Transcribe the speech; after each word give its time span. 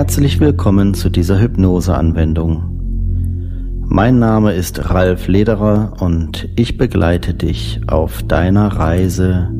Herzlich 0.00 0.40
willkommen 0.40 0.94
zu 0.94 1.10
dieser 1.10 1.38
Hypnose-Anwendung. 1.38 3.82
Mein 3.86 4.18
Name 4.18 4.54
ist 4.54 4.88
Ralf 4.88 5.28
Lederer 5.28 5.92
und 6.00 6.48
ich 6.56 6.78
begleite 6.78 7.34
dich 7.34 7.82
auf 7.86 8.22
deiner 8.22 8.68
Reise 8.68 9.50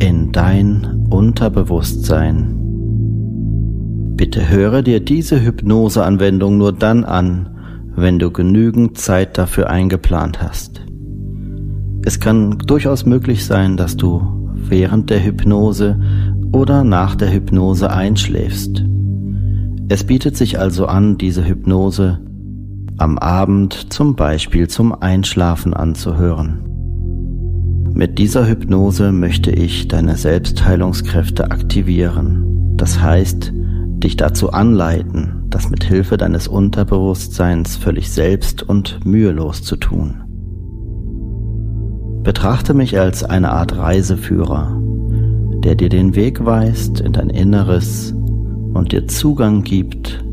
in 0.00 0.32
dein 0.32 1.06
Unterbewusstsein. 1.08 2.58
Bitte 4.18 4.50
höre 4.50 4.82
dir 4.82 5.00
diese 5.00 5.42
Hypnose-Anwendung 5.42 6.58
nur 6.58 6.74
dann 6.74 7.04
an, 7.04 7.48
wenn 7.96 8.18
du 8.18 8.30
genügend 8.30 8.98
Zeit 8.98 9.38
dafür 9.38 9.70
eingeplant 9.70 10.42
hast. 10.42 10.84
Es 12.04 12.20
kann 12.20 12.58
durchaus 12.58 13.06
möglich 13.06 13.46
sein, 13.46 13.78
dass 13.78 13.96
du 13.96 14.50
während 14.52 15.08
der 15.08 15.24
Hypnose 15.24 15.98
oder 16.52 16.84
nach 16.84 17.14
der 17.14 17.32
Hypnose 17.32 17.90
einschläfst. 17.90 18.84
Es 19.88 20.04
bietet 20.04 20.36
sich 20.36 20.58
also 20.58 20.86
an, 20.86 21.16
diese 21.16 21.46
Hypnose 21.46 22.20
am 22.98 23.18
Abend 23.18 23.92
zum 23.92 24.16
Beispiel 24.16 24.68
zum 24.68 24.92
Einschlafen 24.92 25.74
anzuhören. 25.74 26.62
Mit 27.92 28.18
dieser 28.18 28.48
Hypnose 28.48 29.12
möchte 29.12 29.50
ich 29.50 29.86
deine 29.86 30.16
Selbstheilungskräfte 30.16 31.50
aktivieren. 31.50 32.74
Das 32.76 33.00
heißt, 33.00 33.52
dich 33.54 34.16
dazu 34.16 34.50
anleiten, 34.50 35.44
das 35.50 35.70
mit 35.70 35.84
Hilfe 35.84 36.16
deines 36.16 36.48
Unterbewusstseins 36.48 37.76
völlig 37.76 38.10
selbst 38.10 38.62
und 38.62 39.06
mühelos 39.06 39.62
zu 39.62 39.76
tun. 39.76 40.22
Betrachte 42.22 42.74
mich 42.74 42.98
als 42.98 43.22
eine 43.22 43.52
Art 43.52 43.76
Reiseführer, 43.76 44.80
der 45.62 45.76
dir 45.76 45.88
den 45.88 46.16
Weg 46.16 46.44
weist 46.44 47.00
in 47.00 47.12
dein 47.12 47.30
Inneres 47.30 48.14
und 48.76 48.92
dir 48.92 49.08
Zugang 49.08 49.62
gibt 49.62 50.24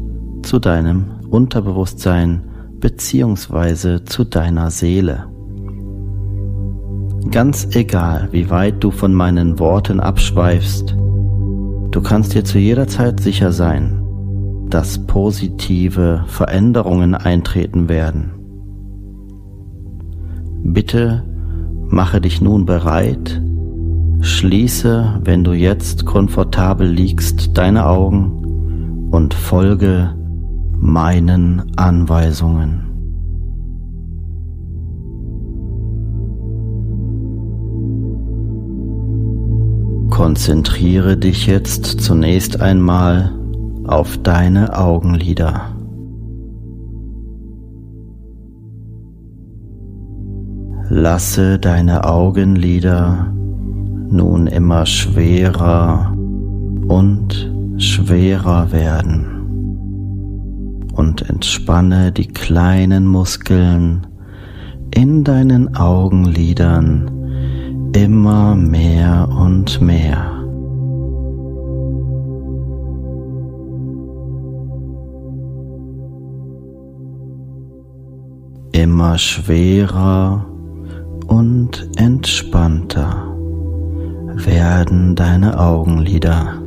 zu 0.43 0.59
deinem 0.59 1.05
Unterbewusstsein 1.29 2.43
beziehungsweise 2.79 4.03
zu 4.03 4.25
deiner 4.25 4.69
Seele. 4.69 5.25
Ganz 7.31 7.75
egal, 7.75 8.27
wie 8.31 8.49
weit 8.49 8.83
du 8.83 8.91
von 8.91 9.13
meinen 9.13 9.57
Worten 9.57 9.99
abschweifst, 9.99 10.95
du 11.91 12.01
kannst 12.01 12.35
dir 12.35 12.43
zu 12.43 12.59
jeder 12.59 12.87
Zeit 12.87 13.21
sicher 13.21 13.53
sein, 13.53 14.03
dass 14.69 15.05
positive 15.07 16.25
Veränderungen 16.27 17.15
eintreten 17.15 17.87
werden. 17.87 18.33
Bitte 20.65 21.23
mache 21.87 22.19
dich 22.19 22.41
nun 22.41 22.65
bereit, 22.65 23.41
Schließe, 24.23 25.19
wenn 25.25 25.43
du 25.43 25.51
jetzt 25.51 26.05
komfortabel 26.05 26.87
liegst, 26.87 27.57
deine 27.57 27.85
Augen 27.85 29.09
und 29.11 29.33
folge 29.33 30.15
meinen 30.77 31.73
Anweisungen. 31.75 32.83
Konzentriere 40.09 41.17
dich 41.17 41.45
jetzt 41.45 41.99
zunächst 41.99 42.61
einmal 42.61 43.37
auf 43.83 44.17
deine 44.19 44.77
Augenlider. 44.77 45.75
Lasse 50.87 51.59
deine 51.59 52.05
Augenlider 52.05 53.33
nun 54.09 54.47
immer 54.47 54.85
schwerer 54.85 56.15
und 56.87 57.51
schwerer 57.77 58.71
werden 58.71 59.33
und 60.93 61.27
entspanne 61.29 62.11
die 62.11 62.27
kleinen 62.27 63.07
Muskeln 63.07 64.05
in 64.93 65.23
deinen 65.23 65.75
Augenlidern 65.75 67.09
immer 67.95 68.55
mehr 68.55 69.27
und 69.29 69.81
mehr. 69.81 70.29
Immer 78.71 79.17
schwerer 79.17 80.45
und 81.27 81.89
entspannter 81.95 83.32
werden 84.35 85.15
deine 85.15 85.59
Augenlider. 85.59 86.59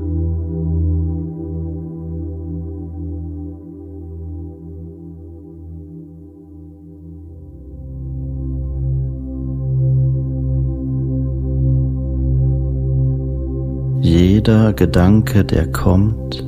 Jeder 14.01 14.73
Gedanke, 14.73 15.45
der 15.45 15.73
kommt, 15.73 16.45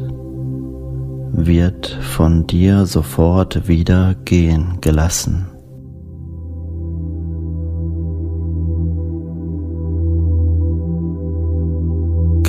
wird 1.33 1.89
von 2.01 2.47
dir 2.47 2.87
sofort 2.87 3.67
wieder 3.67 4.15
gehen 4.25 4.79
gelassen. 4.81 5.58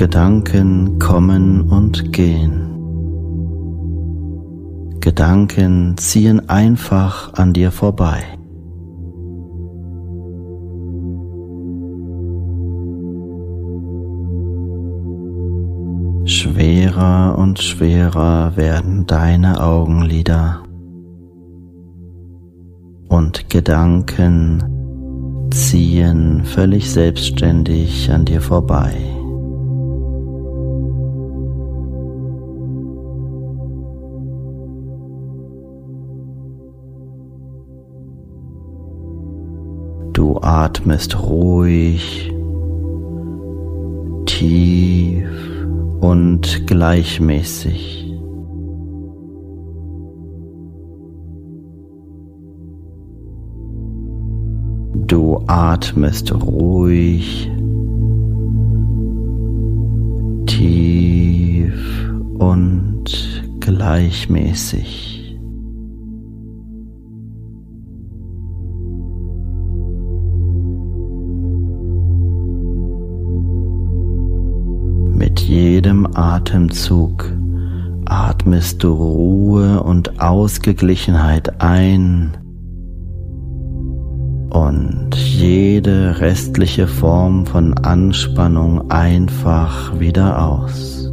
Gedanken 0.00 0.98
kommen 0.98 1.68
und 1.68 2.14
gehen. 2.14 2.70
Gedanken 5.00 5.94
ziehen 5.98 6.48
einfach 6.48 7.34
an 7.34 7.52
dir 7.52 7.70
vorbei. 7.70 8.22
Schwerer 16.24 17.36
und 17.36 17.58
schwerer 17.58 18.56
werden 18.56 19.04
deine 19.06 19.62
Augenlider 19.62 20.62
und 23.10 23.50
Gedanken 23.50 24.64
ziehen 25.50 26.42
völlig 26.44 26.90
selbstständig 26.90 28.10
an 28.10 28.24
dir 28.24 28.40
vorbei. 28.40 29.19
Du 40.20 40.36
atmest 40.42 41.18
ruhig, 41.18 42.30
tief 44.26 45.30
und 46.02 46.66
gleichmäßig. 46.66 48.14
Du 55.06 55.42
atmest 55.46 56.34
ruhig, 56.34 57.50
tief 60.44 62.12
und 62.38 63.42
gleichmäßig. 63.60 65.19
Atemzug 76.14 77.32
atmest 78.06 78.82
du 78.82 78.92
Ruhe 78.92 79.82
und 79.82 80.20
Ausgeglichenheit 80.20 81.60
ein 81.60 82.36
und 84.50 85.14
jede 85.14 86.20
restliche 86.20 86.88
Form 86.88 87.46
von 87.46 87.74
Anspannung 87.74 88.90
einfach 88.90 89.98
wieder 90.00 90.44
aus. 90.44 91.12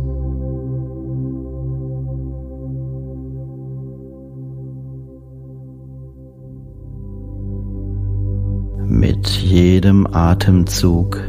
Mit 8.88 9.28
jedem 9.28 10.08
Atemzug 10.08 11.20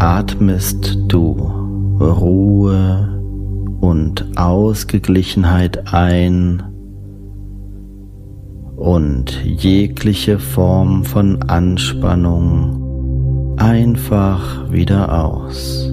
atmest 0.00 0.98
du 1.06 1.57
Ruhe 2.00 3.20
und 3.80 4.26
Ausgeglichenheit 4.36 5.92
ein 5.92 6.62
und 8.76 9.44
jegliche 9.44 10.38
Form 10.38 11.04
von 11.04 11.42
Anspannung 11.42 12.88
einfach 13.58 14.70
wieder 14.70 15.24
aus. 15.24 15.92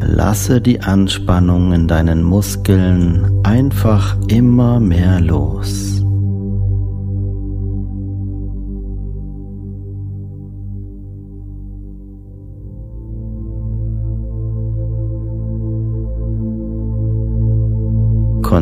Lasse 0.00 0.60
die 0.60 0.80
Anspannung 0.80 1.72
in 1.72 1.86
deinen 1.86 2.22
Muskeln 2.22 3.40
einfach 3.44 4.16
immer 4.28 4.80
mehr 4.80 5.20
los. 5.20 6.04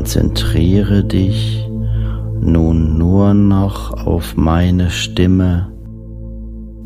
Konzentriere 0.06 1.02
dich 1.02 1.68
nun 2.40 2.96
nur 2.96 3.34
noch 3.34 4.06
auf 4.06 4.36
meine 4.36 4.90
Stimme 4.90 5.72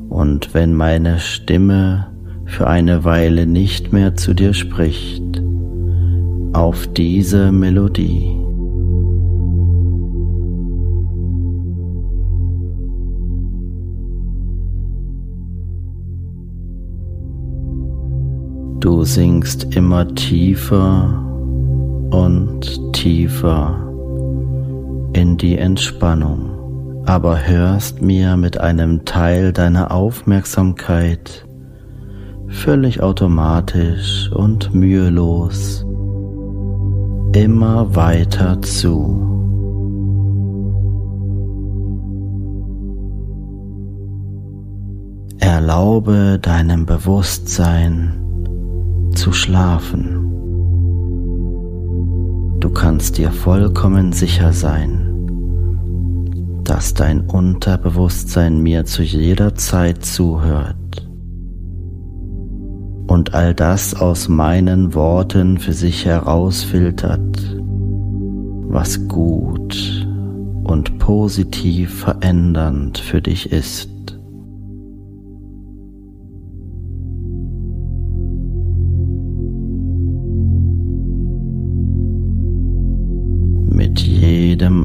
und 0.09 0.55
wenn 0.55 0.73
meine 0.73 1.19
Stimme 1.19 2.07
für 2.47 2.67
eine 2.67 3.05
Weile 3.05 3.47
nicht 3.47 3.93
mehr 3.93 4.17
zu 4.17 4.33
dir 4.33 4.55
spricht, 4.55 5.43
auf 6.55 6.87
diese 6.95 7.53
Melodie. 7.53 8.35
Du 18.81 19.05
sinkst 19.05 19.77
immer 19.77 20.09
tiefer 20.15 21.30
und 22.11 22.93
tiefer 22.93 23.87
in 25.13 25.37
die 25.37 25.59
Entspannung, 25.59 27.03
aber 27.07 27.47
hörst 27.47 28.03
mir 28.03 28.37
mit 28.37 28.59
einem 28.59 29.05
Teil 29.05 29.53
deiner 29.53 29.91
Aufmerksamkeit 29.91 31.47
völlig 32.49 33.03
automatisch 33.03 34.31
und 34.33 34.75
mühelos 34.75 35.85
immer 37.33 37.95
weiter 37.95 38.61
zu. 38.63 39.27
Erlaube 45.39 46.39
deinem 46.41 46.87
Bewusstsein 46.87 48.15
zu 49.15 49.33
schlafen. 49.33 50.20
Du 52.71 52.75
kannst 52.75 53.19
dir 53.19 53.33
vollkommen 53.33 54.13
sicher 54.13 54.53
sein, 54.53 55.11
dass 56.63 56.95
dein 56.95 57.23
Unterbewusstsein 57.23 58.63
mir 58.63 58.85
zu 58.85 59.03
jeder 59.03 59.57
Zeit 59.57 60.05
zuhört 60.05 61.05
und 63.09 63.35
all 63.35 63.55
das 63.55 64.01
aus 64.01 64.29
meinen 64.29 64.95
Worten 64.95 65.59
für 65.59 65.73
sich 65.73 66.07
herausfiltert, 66.07 67.57
was 68.69 69.09
gut 69.09 70.07
und 70.63 71.01
positiv 71.01 72.03
verändernd 72.03 72.99
für 72.99 73.21
dich 73.21 73.51
ist. 73.51 73.91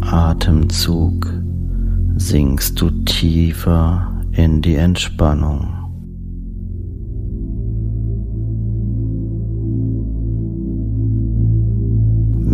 Atemzug 0.07 1.31
sinkst 2.17 2.79
du 2.79 2.89
tiefer 3.05 4.21
in 4.31 4.61
die 4.61 4.75
Entspannung. 4.75 5.75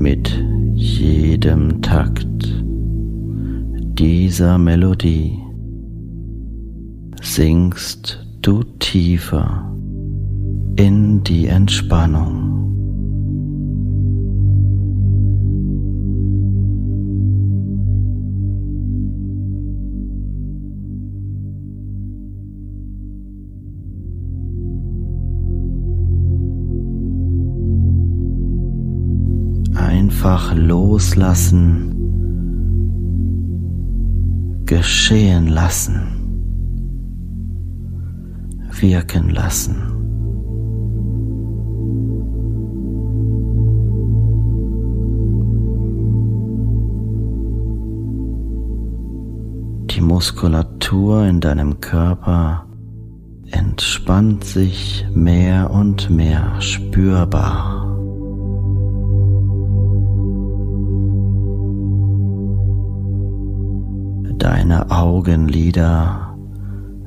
mit 0.02 0.44
jedem 0.74 1.80
Takt 1.84 2.26
dieser 4.00 4.58
Melodie 4.58 5.38
sinkst 7.22 8.26
du 8.42 8.64
tiefer 8.80 9.72
in 10.78 11.22
die 11.24 11.46
Entspannung. 11.46 12.71
Einfach 30.22 30.54
loslassen 30.54 31.96
geschehen 34.68 35.48
lassen, 35.48 36.00
wirken 38.80 39.32
lassen. 39.32 39.78
Die 49.90 50.02
Muskulatur 50.02 51.26
in 51.26 51.40
deinem 51.42 51.82
Körper 51.82 52.68
entspannt 53.50 54.44
sich 54.44 55.04
mehr 55.16 55.72
und 55.72 56.12
mehr 56.12 56.62
spürbar. 56.62 57.81
Augenlider 65.12 66.38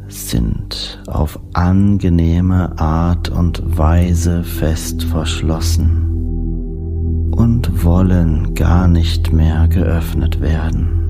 sind 0.08 1.02
auf 1.06 1.40
angenehme 1.54 2.78
Art 2.78 3.30
und 3.30 3.78
Weise 3.78 4.44
fest 4.44 5.04
verschlossen 5.04 7.30
und 7.34 7.82
wollen 7.82 8.54
gar 8.54 8.88
nicht 8.88 9.32
mehr 9.32 9.68
geöffnet 9.68 10.42
werden. 10.42 11.00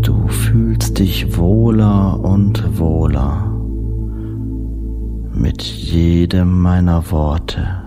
Du 0.00 0.26
fühlst 0.26 0.98
dich 0.98 1.36
wohler 1.36 2.18
und 2.18 2.78
wohler 2.78 3.51
mit 5.34 5.62
jedem 5.62 6.60
meiner 6.60 7.10
Worte 7.10 7.82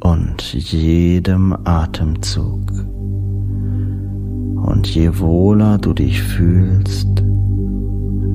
und 0.00 0.52
jedem 0.54 1.56
Atemzug. 1.64 2.70
Und 4.56 4.86
je 4.86 5.18
wohler 5.18 5.78
du 5.78 5.92
dich 5.92 6.22
fühlst, 6.22 7.22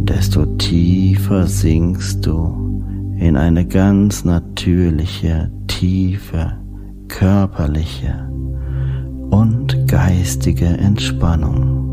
desto 0.03 0.45
tiefer 0.57 1.47
sinkst 1.47 2.25
du 2.25 2.83
in 3.17 3.35
eine 3.35 3.65
ganz 3.65 4.23
natürliche, 4.23 5.51
tiefe, 5.67 6.53
körperliche 7.07 8.29
und 9.29 9.87
geistige 9.87 10.65
Entspannung. 10.65 11.88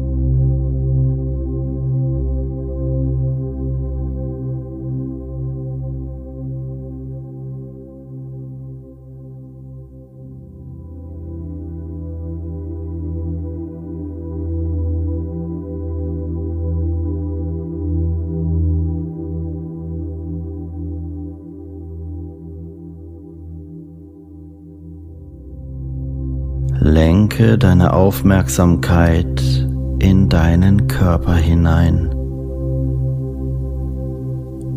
Lenke 27.27 27.59
deine 27.59 27.93
Aufmerksamkeit 27.93 29.43
in 29.99 30.29
deinen 30.29 30.87
Körper 30.87 31.35
hinein 31.35 32.09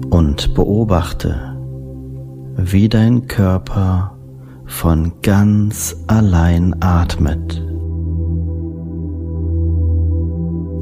und 0.09 0.55
beobachte, 0.55 1.55
wie 2.57 2.89
dein 2.89 3.27
Körper 3.27 4.17
von 4.65 5.11
ganz 5.21 5.95
allein 6.07 6.75
atmet. 6.79 7.63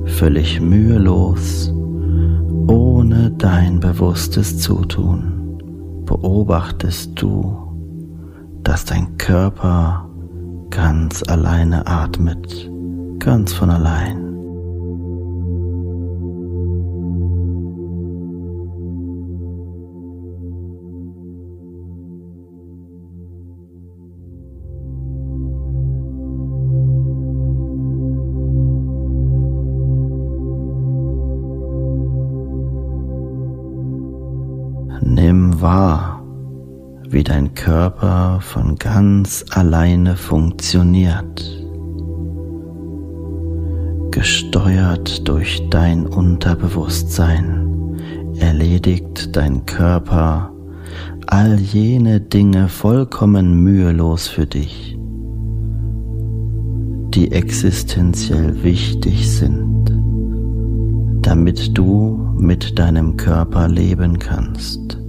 Völlig 0.05 0.61
mühelos, 0.61 1.73
ohne 2.67 3.31
dein 3.31 3.81
bewusstes 3.81 4.59
Zutun, 4.59 5.59
beobachtest 6.05 7.21
du, 7.21 7.57
dass 8.63 8.85
dein 8.85 9.17
Körper 9.17 10.06
ganz 10.69 11.23
alleine 11.27 11.85
atmet, 11.87 12.69
ganz 13.19 13.53
von 13.53 13.69
allein. 13.69 14.23
Nimm 35.03 35.61
wahr, 35.61 36.16
wie 37.17 37.23
dein 37.23 37.55
Körper 37.55 38.41
von 38.41 38.75
ganz 38.75 39.43
alleine 39.49 40.15
funktioniert, 40.15 41.65
gesteuert 44.11 45.27
durch 45.27 45.67
dein 45.71 46.05
Unterbewusstsein, 46.05 47.97
erledigt 48.37 49.35
dein 49.35 49.65
Körper 49.65 50.53
all 51.25 51.59
jene 51.59 52.21
Dinge 52.21 52.69
vollkommen 52.69 53.63
mühelos 53.63 54.27
für 54.27 54.45
dich, 54.45 54.95
die 57.15 57.31
existenziell 57.31 58.63
wichtig 58.63 59.27
sind, 59.27 59.91
damit 61.23 61.75
du 61.75 62.35
mit 62.37 62.77
deinem 62.77 63.17
Körper 63.17 63.67
leben 63.67 64.19
kannst. 64.19 65.06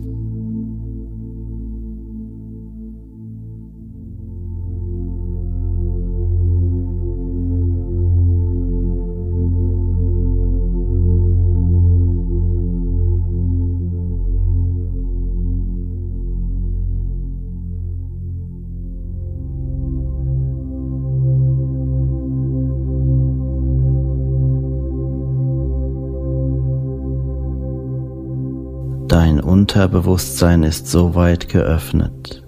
Dein 29.21 29.41
Unterbewusstsein 29.41 30.63
ist 30.63 30.87
so 30.87 31.17
weit 31.17 31.49
geöffnet, 31.49 32.45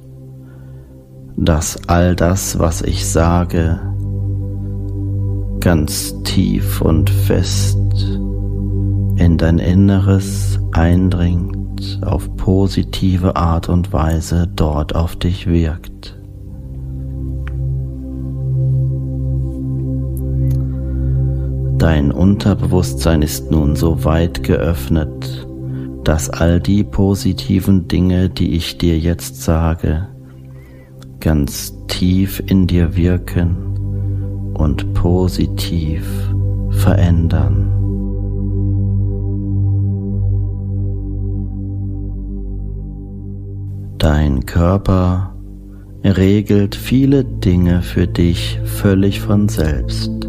dass 1.37 1.77
all 1.89 2.15
das, 2.15 2.61
was 2.61 2.81
ich 2.83 3.11
sage, 3.11 3.81
ganz 5.59 6.15
tief 6.23 6.81
und 6.81 7.11
fest 7.11 7.77
in 9.17 9.37
dein 9.37 9.59
Inneres 9.59 10.61
eindringt, 10.71 11.99
auf 12.07 12.37
positive 12.37 13.35
Art 13.35 13.69
und 13.69 13.93
Weise 13.93 14.47
dort 14.47 14.95
auf 14.95 15.17
dich 15.17 15.49
wirkt. 15.49 16.17
Dein 21.79 22.13
Unterbewusstsein 22.13 23.23
ist 23.23 23.51
nun 23.51 23.75
so 23.75 24.05
weit 24.05 24.45
geöffnet, 24.45 25.50
dass 26.11 26.29
all 26.29 26.59
die 26.59 26.83
positiven 26.83 27.87
Dinge, 27.87 28.29
die 28.29 28.57
ich 28.57 28.79
dir 28.79 28.99
jetzt 28.99 29.43
sage, 29.43 30.09
ganz 31.21 31.73
tief 31.87 32.43
in 32.49 32.67
dir 32.67 32.97
wirken 32.97 34.53
und 34.55 34.93
positiv 34.93 36.03
verändern. 36.71 37.71
Dein 43.99 44.45
Körper 44.47 45.37
regelt 46.03 46.75
viele 46.75 47.25
Dinge 47.25 47.83
für 47.83 48.09
dich 48.09 48.59
völlig 48.65 49.21
von 49.21 49.49
selbst. 49.49 50.20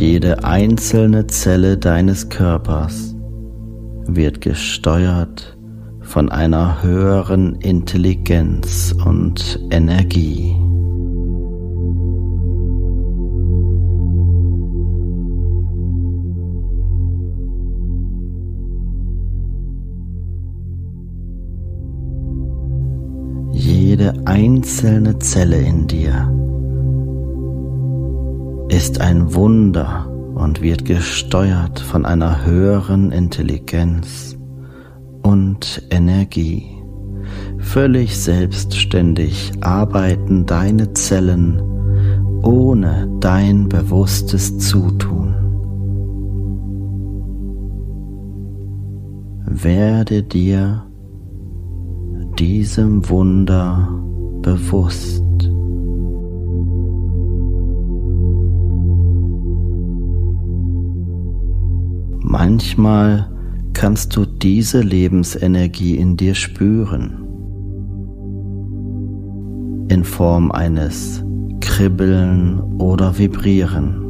Jede 0.00 0.44
einzelne 0.44 1.26
Zelle 1.26 1.76
deines 1.76 2.30
Körpers 2.30 3.14
wird 4.06 4.40
gesteuert 4.40 5.58
von 6.00 6.30
einer 6.30 6.82
höheren 6.82 7.56
Intelligenz 7.56 8.96
und 9.04 9.60
Energie. 9.70 10.56
Jede 23.52 24.14
einzelne 24.24 25.18
Zelle 25.18 25.58
in 25.58 25.86
dir 25.86 26.49
ist 28.70 29.00
ein 29.00 29.34
Wunder 29.34 30.06
und 30.34 30.62
wird 30.62 30.84
gesteuert 30.84 31.80
von 31.80 32.06
einer 32.06 32.44
höheren 32.44 33.10
Intelligenz 33.10 34.38
und 35.22 35.82
Energie. 35.90 36.76
Völlig 37.58 38.16
selbstständig 38.16 39.52
arbeiten 39.60 40.46
deine 40.46 40.92
Zellen 40.92 41.60
ohne 42.42 43.10
dein 43.20 43.68
bewusstes 43.68 44.56
Zutun. 44.58 45.34
Werde 49.46 50.22
dir 50.22 50.86
diesem 52.38 53.08
Wunder 53.08 53.88
bewusst. 54.42 55.29
Manchmal 62.30 63.28
kannst 63.72 64.14
du 64.14 64.24
diese 64.24 64.82
Lebensenergie 64.82 65.96
in 65.96 66.16
dir 66.16 66.36
spüren, 66.36 67.26
in 69.88 70.04
Form 70.04 70.52
eines 70.52 71.24
Kribbeln 71.58 72.60
oder 72.78 73.18
Vibrieren. 73.18 74.09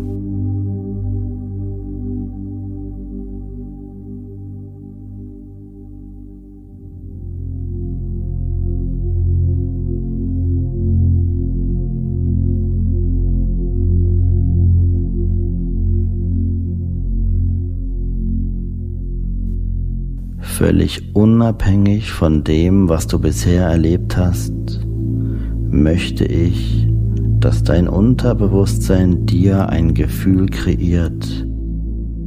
Völlig 20.61 21.17
unabhängig 21.17 22.12
von 22.12 22.45
dem, 22.45 22.90
was 22.90 23.07
du 23.07 23.19
bisher 23.19 23.69
erlebt 23.69 24.19
hast, 24.19 24.52
möchte 25.71 26.26
ich, 26.26 26.87
dass 27.38 27.62
dein 27.62 27.88
Unterbewusstsein 27.88 29.25
dir 29.25 29.71
ein 29.71 29.95
Gefühl 29.95 30.50
kreiert 30.50 31.47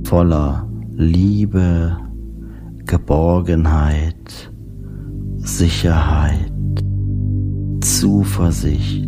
voller 0.05 0.67
Liebe, 0.93 1.95
Geborgenheit, 2.87 4.51
Sicherheit, 5.35 6.51
Zuversicht 7.81 9.07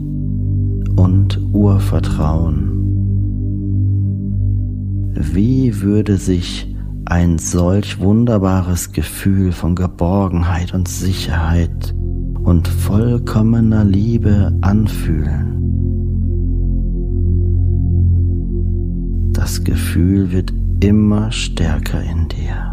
und 0.97 1.41
Urvertrauen. 1.51 2.69
Wie 5.15 5.81
würde 5.81 6.17
sich 6.17 6.74
ein 7.05 7.37
solch 7.37 7.99
wunderbares 7.99 8.91
Gefühl 8.91 9.51
von 9.51 9.75
Geborgenheit 9.75 10.73
und 10.73 10.87
Sicherheit 10.87 11.93
und 12.43 12.67
vollkommener 12.67 13.83
Liebe 13.83 14.57
anfühlen. 14.61 15.51
Das 19.33 19.63
Gefühl 19.63 20.31
wird 20.31 20.51
immer 20.79 21.31
stärker 21.31 22.01
in 22.01 22.27
dir. 22.27 22.64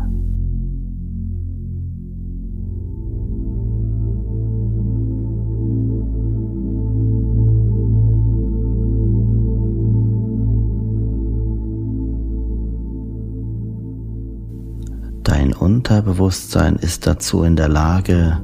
Unterbewusstsein 15.62 16.74
ist 16.74 17.06
dazu 17.06 17.44
in 17.44 17.54
der 17.54 17.68
Lage 17.68 18.42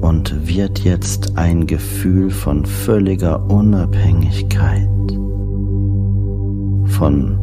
und 0.00 0.46
wird 0.46 0.78
jetzt 0.84 1.36
ein 1.36 1.66
Gefühl 1.66 2.30
von 2.30 2.64
völliger 2.64 3.50
Unabhängigkeit, 3.50 4.88
von 6.86 7.36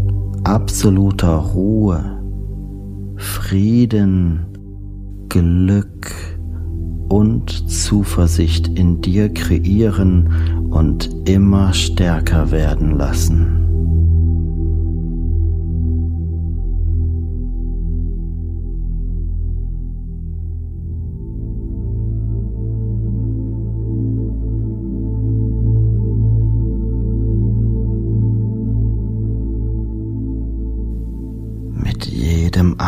absoluter 0.46 1.36
Ruhe, 1.36 2.24
Frieden, 3.18 4.46
Glück 5.28 6.14
und 7.10 7.70
Zuversicht 7.70 8.70
in 8.70 9.02
dir 9.02 9.34
kreieren 9.34 10.70
und 10.70 11.10
immer 11.28 11.74
stärker 11.74 12.52
werden 12.52 12.98
lassen. 12.98 13.69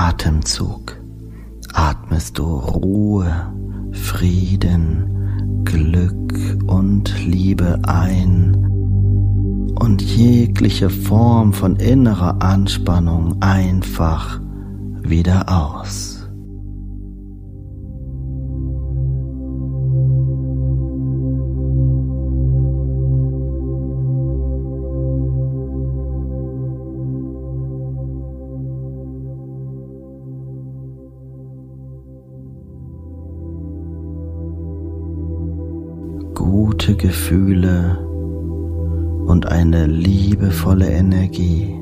Atemzug 0.01 0.99
atmest 1.73 2.39
du 2.39 2.43
Ruhe, 2.43 3.53
Frieden, 3.91 5.61
Glück 5.63 6.33
und 6.65 7.13
Liebe 7.23 7.79
ein 7.85 8.55
und 9.75 10.01
jegliche 10.01 10.89
Form 10.89 11.53
von 11.53 11.75
innerer 11.75 12.41
Anspannung 12.41 13.39
einfach 13.43 14.41
wieder 15.03 15.45
aus. 15.47 16.10
Gefühle 37.01 37.97
und 39.25 39.47
eine 39.47 39.87
liebevolle 39.87 40.87
Energie 40.87 41.75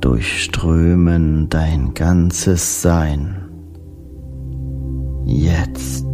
durchströmen 0.00 1.48
dein 1.50 1.92
ganzes 1.92 2.80
Sein. 2.80 3.36
Jetzt 5.26 6.06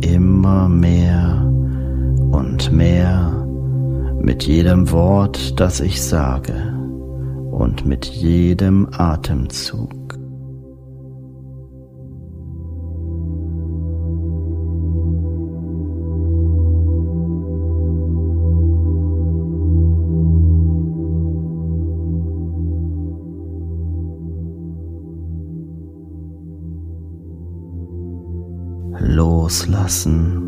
immer 0.00 0.68
mehr 0.68 1.44
und 2.30 2.72
mehr 2.72 3.46
mit 4.22 4.44
jedem 4.44 4.90
Wort, 4.92 5.58
das 5.58 5.80
ich 5.80 6.00
sage 6.00 6.54
und 7.50 7.84
mit 7.84 8.06
jedem 8.06 8.88
Atemzug. 8.92 10.15
Loslassen, 29.56 30.42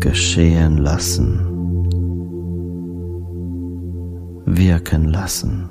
geschehen 0.00 0.76
lassen, 0.76 1.40
wirken 4.44 5.08
lassen. 5.08 5.70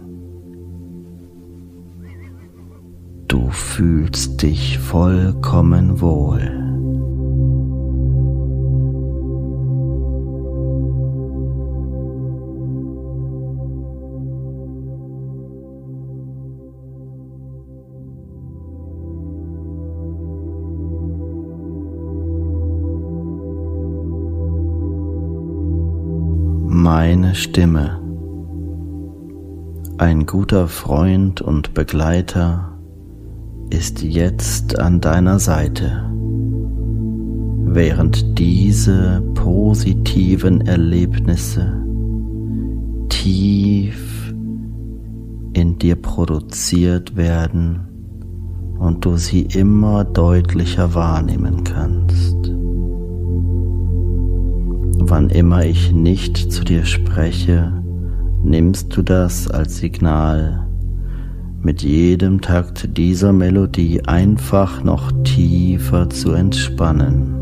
Du 3.28 3.50
fühlst 3.50 4.42
dich 4.42 4.80
vollkommen 4.80 6.02
wohl. 6.02 6.71
Meine 27.12 27.36
Stimme. 27.36 28.00
Ein 29.98 30.26
guter 30.26 30.70
Freund 30.70 31.42
und 31.42 31.74
Begleiter 31.74 32.80
ist 33.70 34.02
jetzt 34.02 34.80
an 34.80 35.02
deiner 35.02 35.38
Seite. 35.38 36.06
während 37.74 38.38
diese 38.38 39.22
positiven 39.34 40.60
Erlebnisse 40.62 41.86
tief 43.08 44.34
in 45.54 45.78
dir 45.80 45.96
produziert 45.96 47.16
werden 47.16 47.88
und 48.78 49.06
du 49.06 49.16
sie 49.16 49.44
immer 49.44 50.04
deutlicher 50.04 50.94
wahrnehmen 50.96 51.64
kannst. 51.64 52.41
Wann 55.12 55.30
immer 55.30 55.66
ich 55.66 55.92
nicht 55.92 56.54
zu 56.54 56.64
dir 56.64 56.86
spreche, 56.86 57.84
nimmst 58.46 58.96
du 58.96 59.02
das 59.02 59.52
als 59.52 59.76
Signal, 59.76 60.66
mit 61.62 61.84
jedem 61.84 62.40
Takt 62.40 62.98
dieser 62.98 63.34
Melodie 63.34 64.06
einfach 64.06 64.86
noch 64.86 65.12
tiefer 65.26 66.10
zu 66.10 66.32
entspannen. 66.32 67.41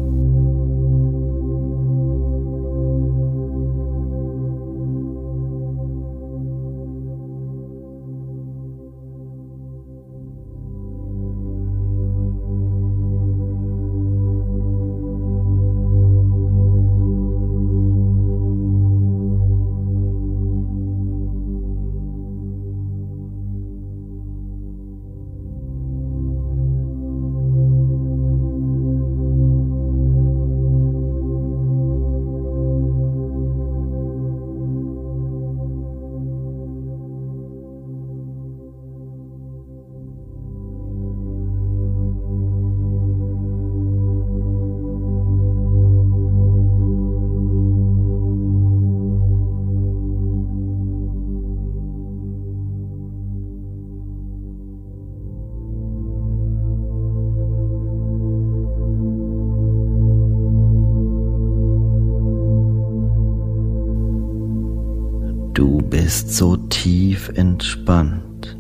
Bist 66.10 66.34
so 66.36 66.58
tief 66.58 67.30
entspannt. 67.36 68.58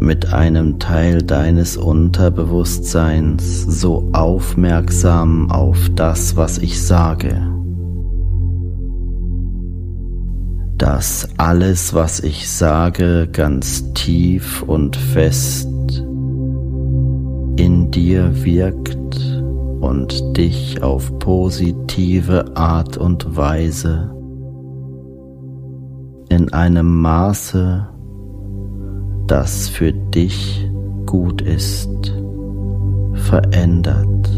Mit 0.00 0.32
einem 0.32 0.80
Teil 0.80 1.18
deines 1.18 1.76
Unterbewusstseins 1.76 3.62
so 3.62 4.10
aufmerksam 4.12 5.52
auf 5.52 5.88
das, 5.94 6.34
was 6.34 6.58
ich 6.58 6.82
sage. 6.84 7.48
Dass 10.76 11.28
alles, 11.36 11.94
was 11.94 12.18
ich 12.18 12.50
sage, 12.50 13.28
ganz 13.30 13.92
tief 13.92 14.64
und 14.64 14.96
fest 14.96 15.68
in 17.56 17.92
dir 17.92 18.44
wirkt 18.44 19.31
und 19.82 20.36
dich 20.36 20.80
auf 20.80 21.18
positive 21.18 22.56
Art 22.56 22.96
und 22.96 23.36
Weise 23.36 24.14
in 26.28 26.52
einem 26.52 27.00
Maße, 27.00 27.88
das 29.26 29.68
für 29.68 29.92
dich 29.92 30.70
gut 31.04 31.42
ist, 31.42 32.14
verändert. 33.14 34.30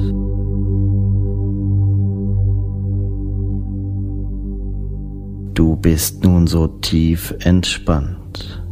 Du 5.53 5.77
bist 5.77 6.25
nun 6.25 6.47
so 6.47 6.69
tief 6.69 7.35
entspannt, 7.41 8.65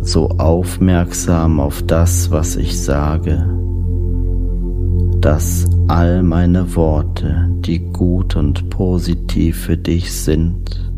so 0.00 0.28
aufmerksam 0.30 1.60
auf 1.60 1.84
das, 1.84 2.32
was 2.32 2.56
ich 2.56 2.82
sage, 2.82 3.63
dass 5.24 5.66
all 5.88 6.22
meine 6.22 6.76
Worte, 6.76 7.48
die 7.60 7.78
gut 7.78 8.36
und 8.36 8.68
positiv 8.68 9.56
für 9.56 9.78
dich 9.78 10.12
sind, 10.12 10.92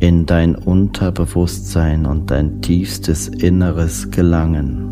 in 0.00 0.26
dein 0.26 0.56
Unterbewusstsein 0.56 2.04
und 2.04 2.32
dein 2.32 2.60
tiefstes 2.62 3.28
Inneres 3.28 4.10
gelangen 4.10 4.86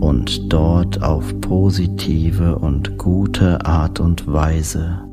und 0.00 0.50
dort 0.50 1.02
auf 1.02 1.38
positive 1.42 2.58
und 2.58 2.96
gute 2.96 3.66
Art 3.66 4.00
und 4.00 4.26
Weise 4.26 5.04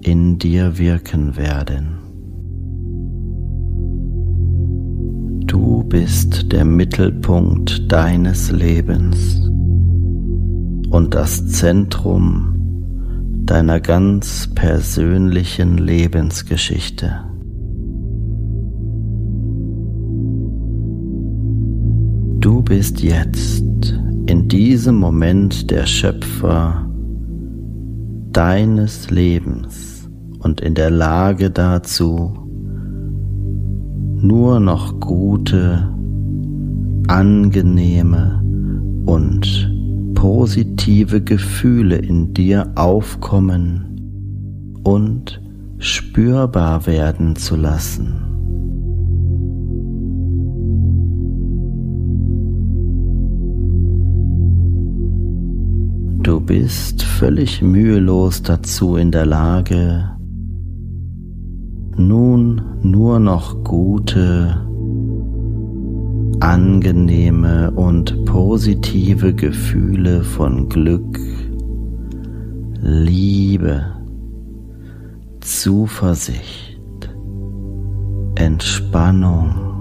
in 0.00 0.38
dir 0.38 0.78
wirken 0.78 1.36
werden. 1.36 2.01
Du 5.52 5.84
bist 5.84 6.50
der 6.50 6.64
Mittelpunkt 6.64 7.92
deines 7.92 8.50
Lebens 8.50 9.38
und 10.88 11.08
das 11.12 11.46
Zentrum 11.46 12.54
deiner 13.44 13.78
ganz 13.78 14.48
persönlichen 14.54 15.76
Lebensgeschichte. 15.76 17.22
Du 22.40 22.62
bist 22.62 23.02
jetzt 23.02 23.94
in 24.24 24.48
diesem 24.48 24.94
Moment 24.94 25.70
der 25.70 25.84
Schöpfer 25.84 26.90
deines 28.30 29.10
Lebens 29.10 30.08
und 30.38 30.62
in 30.62 30.74
der 30.74 30.88
Lage 30.88 31.50
dazu, 31.50 32.42
nur 34.22 34.60
noch 34.60 35.00
gute, 35.00 35.88
angenehme 37.08 38.40
und 39.04 39.68
positive 40.14 41.20
Gefühle 41.20 41.96
in 41.96 42.32
dir 42.32 42.70
aufkommen 42.76 44.80
und 44.84 45.42
spürbar 45.78 46.86
werden 46.86 47.34
zu 47.34 47.56
lassen. 47.56 48.28
Du 56.22 56.40
bist 56.40 57.02
völlig 57.02 57.60
mühelos 57.60 58.42
dazu 58.42 58.94
in 58.94 59.10
der 59.10 59.26
Lage, 59.26 60.12
nun 61.96 62.60
nur 62.82 63.18
noch 63.18 63.62
gute, 63.64 64.66
angenehme 66.40 67.70
und 67.70 68.24
positive 68.24 69.34
Gefühle 69.34 70.22
von 70.24 70.68
Glück, 70.68 71.18
Liebe, 72.80 73.84
Zuversicht, 75.40 76.80
Entspannung 78.34 79.72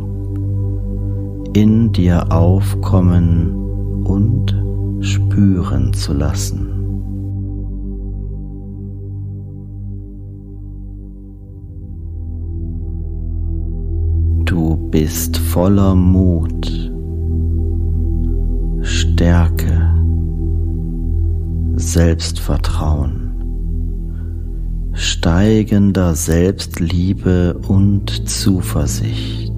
in 1.54 1.92
dir 1.92 2.32
aufkommen 2.32 4.04
und 4.06 4.56
spüren 5.02 5.94
zu 5.94 6.14
lassen. 6.14 6.71
Du 14.52 14.76
bist 14.76 15.38
voller 15.38 15.96
Mut, 15.96 16.70
Stärke, 18.82 19.96
Selbstvertrauen, 21.78 23.32
steigender 24.92 26.16
Selbstliebe 26.16 27.62
und 27.66 28.28
Zuversicht. 28.28 29.54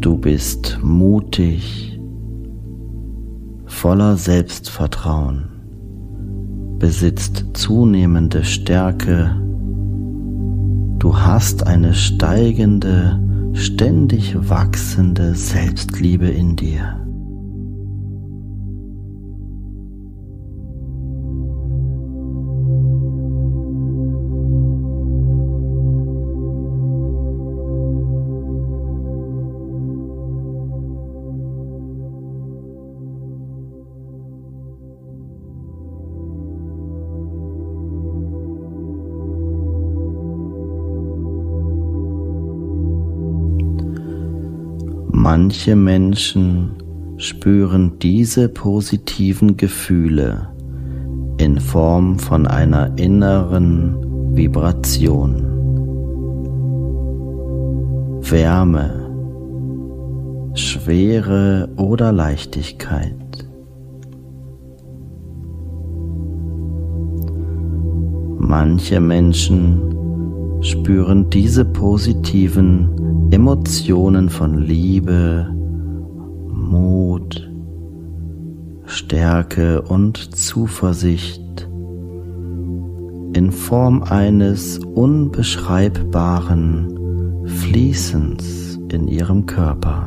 Du 0.00 0.16
bist 0.16 0.78
mutig, 0.82 2.00
voller 3.66 4.16
Selbstvertrauen 4.16 5.55
besitzt 6.78 7.44
zunehmende 7.54 8.44
Stärke 8.44 9.36
Du 11.06 11.16
hast 11.16 11.64
eine 11.64 11.94
steigende, 11.94 13.20
ständig 13.52 14.34
wachsende 14.48 15.36
Selbstliebe 15.36 16.26
in 16.26 16.56
dir. 16.56 17.05
Manche 45.28 45.74
Menschen 45.74 46.70
spüren 47.16 47.98
diese 47.98 48.48
positiven 48.48 49.56
Gefühle 49.56 50.50
in 51.38 51.58
Form 51.58 52.16
von 52.20 52.46
einer 52.46 52.96
inneren 52.96 54.36
Vibration. 54.36 55.42
Wärme, 58.20 59.10
Schwere 60.54 61.70
oder 61.76 62.12
Leichtigkeit. 62.12 63.48
Manche 68.38 69.00
Menschen 69.00 69.95
spüren 70.66 71.30
diese 71.30 71.64
positiven 71.64 73.30
Emotionen 73.30 74.28
von 74.28 74.58
Liebe, 74.58 75.48
Mut, 76.48 77.50
Stärke 78.84 79.80
und 79.82 80.36
Zuversicht 80.36 81.40
in 83.32 83.52
Form 83.52 84.02
eines 84.02 84.78
unbeschreibbaren 84.78 87.46
Fließens 87.46 88.78
in 88.90 89.08
ihrem 89.08 89.46
Körper. 89.46 90.05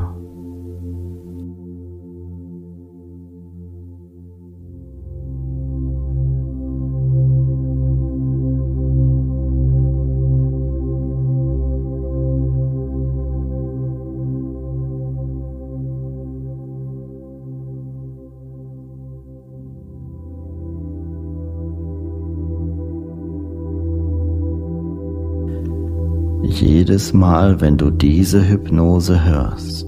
Jedes 26.90 27.12
Mal, 27.12 27.60
wenn 27.60 27.76
du 27.76 27.88
diese 27.92 28.48
Hypnose 28.48 29.24
hörst, 29.24 29.86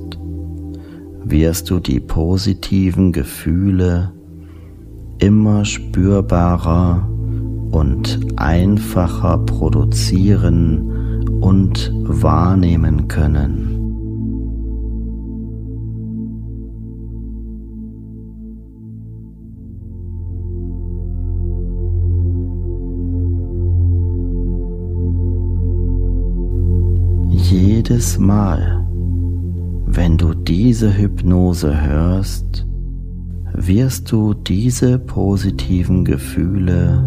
wirst 1.25 1.69
du 1.69 1.81
die 1.81 1.99
positiven 1.99 3.11
Gefühle 3.11 4.13
immer 5.19 5.65
spürbarer 5.65 7.09
und 7.73 8.21
einfacher 8.37 9.39
produzieren 9.39 11.25
und 11.41 11.91
wahrnehmen 12.05 13.09
können. 13.09 13.82
Jedes 27.53 28.19
Mal, 28.19 28.87
wenn 29.85 30.17
du 30.17 30.33
diese 30.33 30.97
Hypnose 30.97 31.83
hörst, 31.83 32.67
wirst 33.53 34.11
du 34.11 34.33
diese 34.33 34.99
positiven 34.99 36.03
Gefühle 36.07 37.07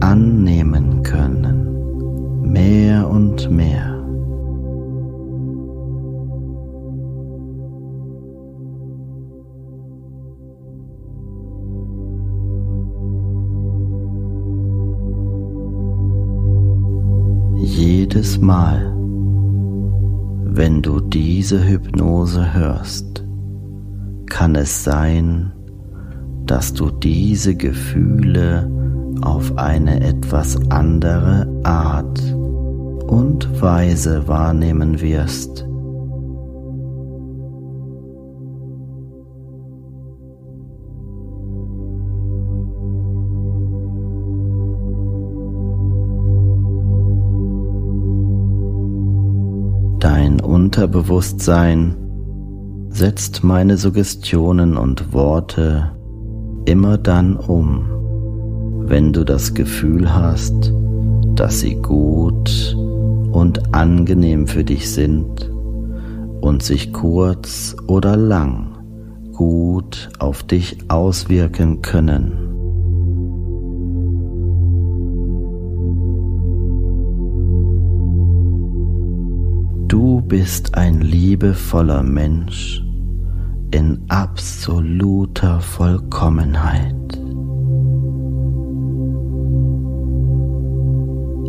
annehmen 0.00 1.02
können, 1.02 2.52
mehr 2.52 3.08
und 3.08 3.50
mehr. 3.50 4.01
Jedes 17.84 18.40
Mal, 18.40 18.94
wenn 20.44 20.82
du 20.82 21.00
diese 21.00 21.66
Hypnose 21.66 22.54
hörst, 22.54 23.24
kann 24.26 24.54
es 24.54 24.84
sein, 24.84 25.50
dass 26.46 26.72
du 26.74 26.90
diese 26.90 27.56
Gefühle 27.56 28.70
auf 29.22 29.58
eine 29.58 30.00
etwas 30.00 30.56
andere 30.70 31.44
Art 31.64 32.22
und 33.08 33.60
Weise 33.60 34.28
wahrnehmen 34.28 35.00
wirst. 35.00 35.66
Unterbewusstsein 50.74 51.94
setzt 52.88 53.44
meine 53.44 53.76
Suggestionen 53.76 54.78
und 54.78 55.12
Worte 55.12 55.92
immer 56.64 56.96
dann 56.96 57.36
um, 57.36 58.86
wenn 58.88 59.12
du 59.12 59.22
das 59.22 59.52
Gefühl 59.52 60.14
hast, 60.14 60.72
dass 61.34 61.60
sie 61.60 61.74
gut 61.74 62.74
und 63.32 63.74
angenehm 63.74 64.46
für 64.46 64.64
dich 64.64 64.90
sind 64.90 65.50
und 66.40 66.62
sich 66.62 66.94
kurz 66.94 67.76
oder 67.86 68.16
lang 68.16 68.78
gut 69.34 70.08
auf 70.20 70.42
dich 70.42 70.78
auswirken 70.88 71.82
können. 71.82 72.51
Bist 80.32 80.74
ein 80.78 81.02
liebevoller 81.02 82.02
Mensch 82.02 82.82
in 83.70 84.00
absoluter 84.08 85.60
Vollkommenheit. 85.60 87.20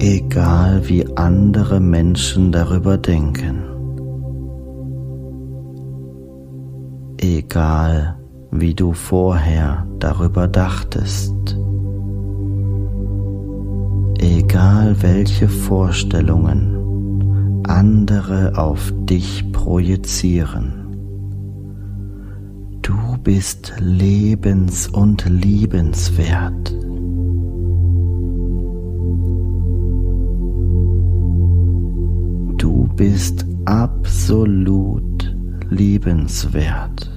Egal 0.01 0.81
wie 0.89 1.07
andere 1.15 1.79
Menschen 1.79 2.51
darüber 2.51 2.97
denken. 2.97 3.63
Egal 7.21 8.17
wie 8.51 8.73
du 8.73 8.91
vorher 8.91 9.87
darüber 9.99 10.49
dachtest. 10.49 11.57
Egal 14.19 15.01
welche 15.01 15.47
Vorstellungen 15.47 16.82
andere 17.67 18.57
auf 18.57 18.93
dich 19.05 19.51
projizieren. 19.51 20.83
Du 22.81 23.17
bist 23.23 23.73
lebens- 23.79 24.87
und 24.87 25.25
liebenswert. 25.29 26.71
Du 32.57 32.89
bist 32.95 33.45
absolut 33.65 35.35
liebenswert. 35.69 37.09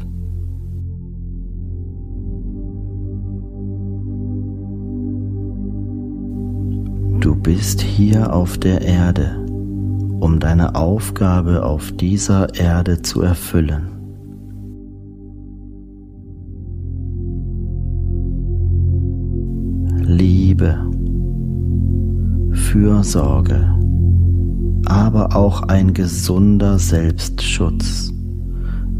Du 7.20 7.34
bist 7.34 7.80
hier 7.80 8.32
auf 8.32 8.58
der 8.58 8.82
Erde 8.82 9.45
um 10.26 10.40
deine 10.40 10.74
Aufgabe 10.74 11.62
auf 11.62 11.92
dieser 11.92 12.52
Erde 12.56 13.00
zu 13.00 13.22
erfüllen. 13.22 13.86
Liebe, 20.02 20.84
Fürsorge, 22.50 23.72
aber 24.86 25.36
auch 25.36 25.62
ein 25.62 25.94
gesunder 25.94 26.80
Selbstschutz 26.80 28.12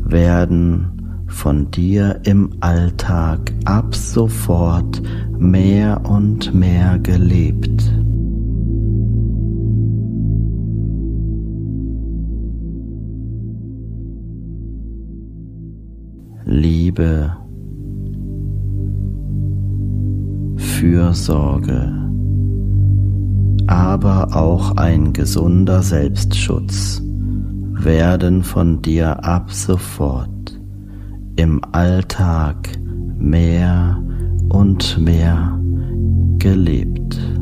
werden 0.05 1.25
von 1.27 1.73
dir 1.73 2.21
im 2.23 2.51
Alltag 2.61 3.53
ab 3.65 3.97
sofort 3.97 5.03
mehr 5.37 6.09
und 6.09 6.55
mehr 6.55 7.01
gelebt. 7.01 7.83
Liebe, 16.57 17.37
Fürsorge, 20.57 21.93
aber 23.67 24.35
auch 24.35 24.75
ein 24.79 25.13
gesunder 25.13 25.83
Selbstschutz 25.83 27.03
werden 27.75 28.43
von 28.43 28.81
dir 28.81 29.23
ab 29.23 29.53
sofort 29.53 30.59
im 31.37 31.61
Alltag 31.73 32.71
mehr 33.19 34.03
und 34.49 34.99
mehr 34.99 35.61
gelebt. 36.39 37.36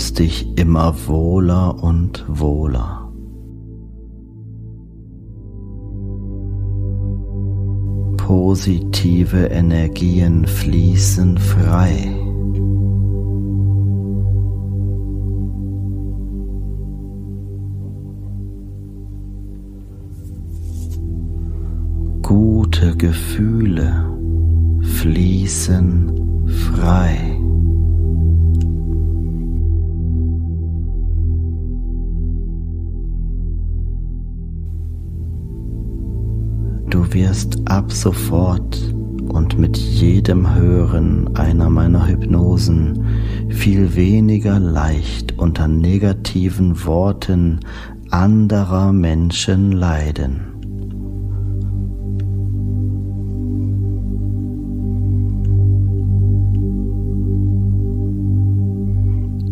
Fühlst 0.00 0.18
dich 0.18 0.46
immer 0.56 0.94
wohler 1.06 1.82
und 1.82 2.24
wohler. 2.26 3.06
positive 8.16 9.46
Energien 9.46 10.46
fließen 10.46 11.36
frei. 11.36 12.08
Gute 22.22 22.96
Gefühle 22.96 24.08
fließen 24.80 26.46
frei. 26.46 27.39
Wirst 37.12 37.58
ab 37.64 37.90
sofort 37.90 38.94
und 39.32 39.58
mit 39.58 39.76
jedem 39.76 40.54
Hören 40.54 41.36
einer 41.36 41.68
meiner 41.68 42.06
Hypnosen 42.06 43.04
viel 43.48 43.96
weniger 43.96 44.60
leicht 44.60 45.36
unter 45.36 45.66
negativen 45.66 46.84
Worten 46.86 47.60
anderer 48.10 48.92
Menschen 48.92 49.72
leiden. 49.72 50.40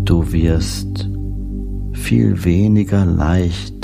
Du 0.04 0.32
wirst 0.32 1.08
viel 1.92 2.44
weniger 2.44 3.04
leicht 3.04 3.77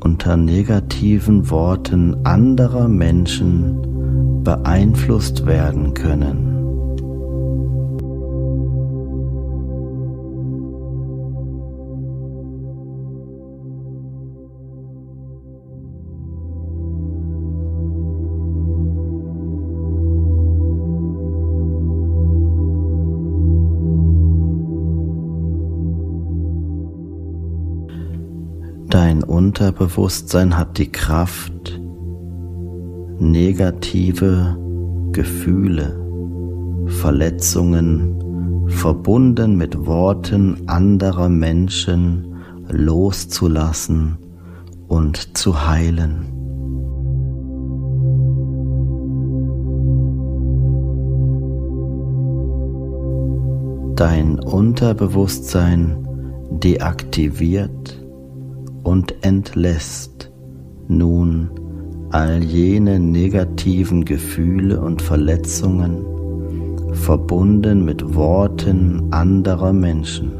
unter 0.00 0.36
negativen 0.36 1.50
Worten 1.50 2.24
anderer 2.24 2.88
Menschen 2.88 4.42
beeinflusst 4.42 5.46
werden 5.46 5.94
können. 5.94 6.49
Unterbewusstsein 29.40 30.58
hat 30.58 30.76
die 30.76 30.92
Kraft, 30.92 31.80
negative 33.18 34.58
Gefühle, 35.12 35.98
Verletzungen, 37.00 38.66
verbunden 38.68 39.56
mit 39.56 39.86
Worten 39.86 40.68
anderer 40.68 41.30
Menschen 41.30 42.34
loszulassen 42.68 44.18
und 44.88 45.38
zu 45.38 45.66
heilen. 45.66 46.26
Dein 53.96 54.38
Unterbewusstsein 54.38 56.06
deaktiviert 56.62 58.00
und 58.90 59.14
entlässt 59.22 60.32
nun 60.88 61.48
all 62.10 62.42
jene 62.42 62.98
negativen 62.98 64.04
Gefühle 64.04 64.80
und 64.80 65.00
Verletzungen, 65.00 66.04
verbunden 66.94 67.84
mit 67.84 68.16
Worten 68.16 69.12
anderer 69.12 69.72
Menschen. 69.72 70.32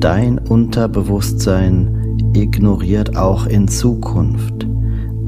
Dein 0.00 0.38
Unterbewusstsein 0.38 2.16
ignoriert 2.32 3.14
auch 3.14 3.46
in 3.46 3.68
Zukunft 3.68 4.66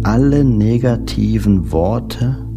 alle 0.04 0.42
negativen 0.42 1.70
Worte, 1.70 2.49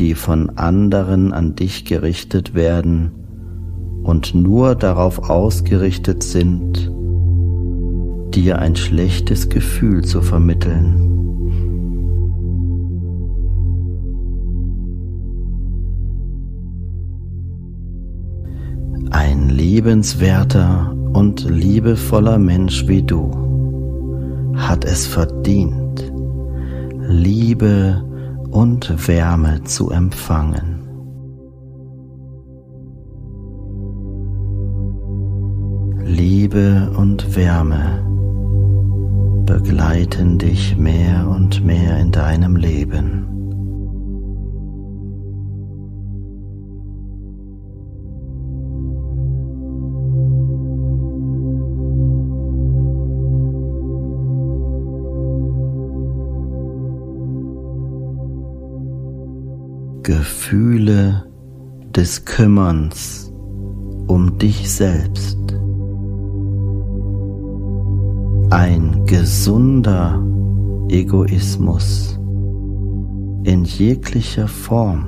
die 0.00 0.14
von 0.14 0.48
anderen 0.56 1.32
an 1.34 1.54
dich 1.54 1.84
gerichtet 1.84 2.54
werden 2.54 3.12
und 4.02 4.34
nur 4.34 4.74
darauf 4.74 5.28
ausgerichtet 5.28 6.22
sind, 6.22 6.90
dir 8.34 8.60
ein 8.60 8.76
schlechtes 8.76 9.50
Gefühl 9.50 10.02
zu 10.02 10.22
vermitteln. 10.22 11.06
Ein 19.10 19.50
liebenswerter 19.50 20.96
und 21.12 21.44
liebevoller 21.44 22.38
Mensch 22.38 22.88
wie 22.88 23.02
du 23.02 24.54
hat 24.56 24.86
es 24.86 25.06
verdient, 25.06 26.10
Liebe 27.06 28.09
und 28.50 29.08
Wärme 29.08 29.62
zu 29.64 29.90
empfangen. 29.90 30.80
Liebe 36.04 36.90
und 36.96 37.36
Wärme 37.36 38.04
begleiten 39.46 40.38
dich 40.38 40.76
mehr 40.76 41.28
und 41.28 41.64
mehr 41.64 41.98
in 41.98 42.10
deinem 42.10 42.56
Leben. 42.56 43.39
Gefühle 60.50 61.22
des 61.94 62.24
Kümmerns 62.24 63.32
um 64.08 64.36
dich 64.36 64.68
selbst. 64.68 65.38
Ein 68.50 69.06
gesunder 69.06 70.20
Egoismus 70.88 72.18
in 73.44 73.62
jeglicher 73.62 74.48
Form 74.48 75.04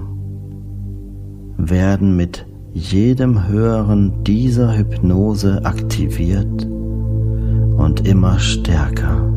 werden 1.59 2.15
mit 2.15 2.47
jedem 2.73 3.49
Hören 3.49 4.23
dieser 4.23 4.79
Hypnose 4.79 5.65
aktiviert 5.65 6.69
und 7.77 8.07
immer 8.07 8.39
stärker. 8.39 9.32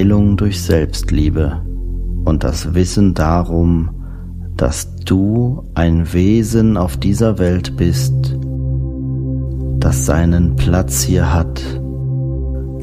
Heilung 0.00 0.38
durch 0.38 0.62
Selbstliebe 0.62 1.60
und 2.24 2.42
das 2.42 2.72
Wissen 2.72 3.12
darum, 3.12 3.90
dass 4.56 4.96
du 5.04 5.64
ein 5.74 6.10
Wesen 6.14 6.78
auf 6.78 6.96
dieser 6.96 7.38
Welt 7.38 7.76
bist, 7.76 8.34
das 9.78 10.06
seinen 10.06 10.56
Platz 10.56 11.02
hier 11.02 11.34
hat, 11.34 11.62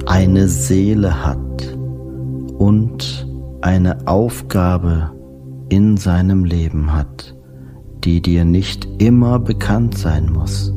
eine 0.06 0.48
Seele 0.48 1.26
hat 1.26 1.76
und 2.60 3.28
eine 3.62 4.08
Aufgabe 4.08 5.12
in 5.70 5.98
seinem 5.98 6.46
Leben 6.46 6.94
hat, 6.94 7.36
die 8.04 8.22
dir 8.22 8.46
nicht 8.46 8.88
immer 9.00 9.40
bekannt 9.40 9.98
sein 9.98 10.32
muss. 10.32 10.72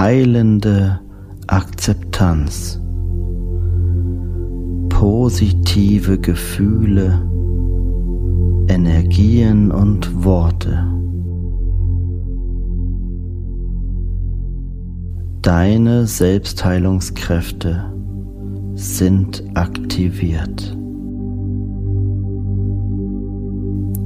Heilende 0.00 0.98
Akzeptanz, 1.46 2.80
positive 4.88 6.18
Gefühle, 6.18 7.20
Energien 8.68 9.70
und 9.70 10.24
Worte. 10.24 10.86
Deine 15.42 16.06
Selbstheilungskräfte 16.06 17.92
sind 18.76 19.44
aktiviert. 19.52 20.78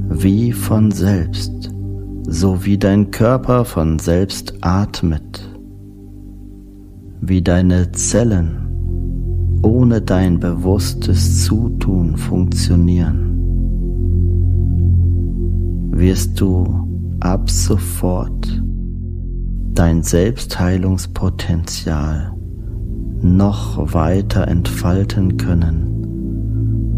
Wie 0.09 0.51
von 0.51 0.91
selbst, 0.91 1.73
so 2.27 2.65
wie 2.65 2.77
dein 2.77 3.11
Körper 3.11 3.63
von 3.63 3.97
selbst 3.99 4.55
atmet 4.59 5.54
wie 7.27 7.41
deine 7.41 7.91
Zellen 7.91 8.61
ohne 9.61 10.01
dein 10.01 10.39
bewusstes 10.39 11.43
Zutun 11.45 12.17
funktionieren, 12.17 13.37
wirst 15.91 16.39
du 16.39 16.65
ab 17.19 17.49
sofort 17.49 18.61
dein 19.73 20.03
Selbstheilungspotenzial 20.03 22.31
noch 23.21 23.93
weiter 23.93 24.47
entfalten 24.47 25.35
können 25.37 25.85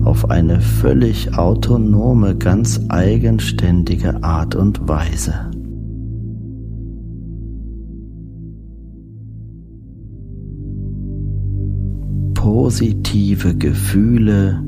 auf 0.07 0.30
eine 0.30 0.61
völlig 0.61 1.38
autonome, 1.38 2.36
ganz 2.36 2.80
eigenständige 2.88 4.23
Art 4.23 4.55
und 4.55 4.88
Weise. 4.88 5.51
Positive 12.68 13.55
Gefühle, 13.55 14.61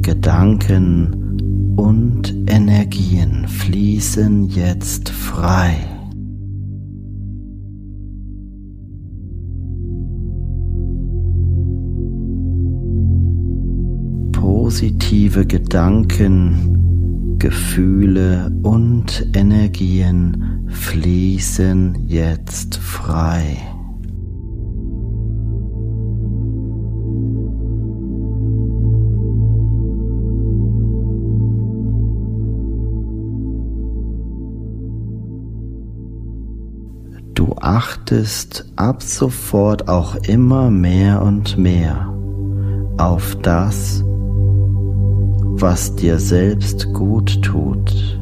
Gedanken 0.00 1.76
und 1.76 2.34
Energien 2.46 3.46
fließen 3.46 4.48
jetzt 4.48 5.10
frei. 5.10 5.76
Positive 14.32 15.44
Gedanken, 15.44 17.36
Gefühle 17.38 18.50
und 18.62 19.28
Energien 19.34 20.66
fließen 20.70 22.06
jetzt 22.06 22.76
frei. 22.76 23.58
Achtest 37.70 38.64
ab 38.74 39.00
sofort 39.00 39.88
auch 39.88 40.16
immer 40.26 40.72
mehr 40.72 41.22
und 41.22 41.56
mehr 41.56 42.12
auf 42.98 43.36
das, 43.42 44.02
was 45.54 45.94
dir 45.94 46.18
selbst 46.18 46.92
gut 46.92 47.40
tut. 47.42 48.18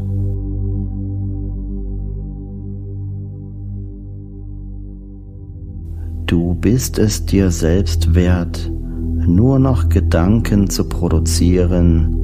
Du 6.26 6.54
bist 6.54 6.98
es 6.98 7.24
dir 7.24 7.50
selbst 7.50 8.14
wert, 8.14 8.70
nur 8.70 9.58
noch 9.58 9.88
Gedanken 9.88 10.68
zu 10.68 10.86
produzieren, 10.90 12.14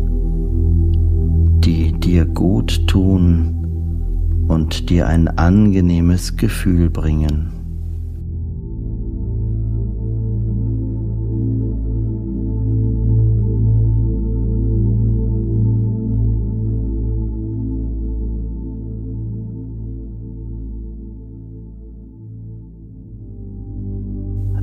die 1.64 1.98
dir 1.98 2.26
gut 2.26 2.86
tun 2.86 3.63
und 4.48 4.90
dir 4.90 5.06
ein 5.06 5.28
angenehmes 5.28 6.36
Gefühl 6.36 6.90
bringen. 6.90 7.50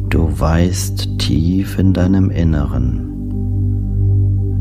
Du 0.09 0.39
weißt 0.39 1.19
tief 1.19 1.79
in 1.79 1.93
deinem 1.93 2.29
Inneren, 2.29 3.07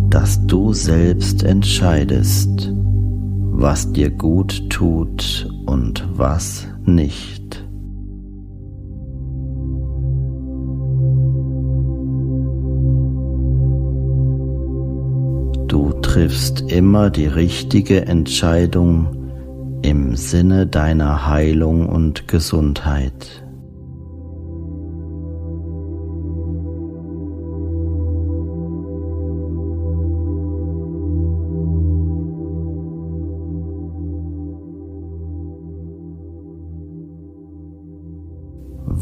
dass 0.09 0.47
du 0.47 0.73
selbst 0.73 1.43
entscheidest, 1.43 2.73
was 3.61 3.93
dir 3.93 4.11
gut 4.11 4.71
tut 4.71 5.47
und 5.67 6.09
was 6.15 6.67
nicht. 6.87 7.63
Du 15.69 15.93
triffst 16.01 16.73
immer 16.73 17.11
die 17.11 17.27
richtige 17.27 18.07
Entscheidung 18.07 19.09
im 19.83 20.17
Sinne 20.17 20.67
deiner 20.67 21.27
Heilung 21.27 21.87
und 21.87 22.29
Gesundheit. 22.29 23.45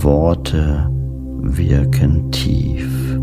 Worte 0.02 0.88
wirken 1.42 2.30
tief. 2.30 3.18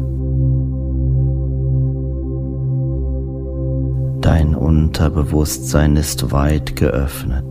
Dein 4.20 4.56
Unterbewusstsein 4.56 5.96
ist 5.96 6.32
weit 6.32 6.76
geöffnet. 6.76 7.46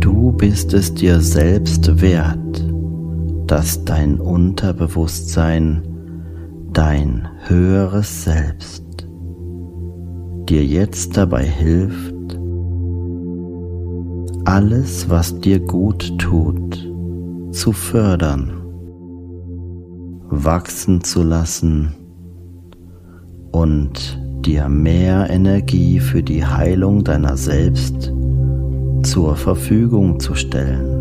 Du 0.00 0.32
bist 0.32 0.72
es 0.72 0.94
dir 0.94 1.20
selbst 1.20 2.00
wert, 2.00 2.64
dass 3.46 3.84
dein 3.84 4.20
Unterbewusstsein 4.20 5.82
dein 6.72 7.28
höheres 7.48 8.24
Selbst 8.24 8.85
dir 10.46 10.64
jetzt 10.64 11.16
dabei 11.16 11.44
hilft, 11.44 12.14
alles, 14.44 15.10
was 15.10 15.38
dir 15.40 15.58
gut 15.58 16.18
tut, 16.18 16.88
zu 17.50 17.72
fördern, 17.72 18.52
wachsen 20.28 21.02
zu 21.02 21.22
lassen 21.22 21.94
und 23.50 24.20
dir 24.44 24.68
mehr 24.68 25.28
Energie 25.30 25.98
für 25.98 26.22
die 26.22 26.44
Heilung 26.44 27.02
deiner 27.02 27.36
selbst 27.36 28.12
zur 29.02 29.34
Verfügung 29.34 30.20
zu 30.20 30.34
stellen. 30.34 30.95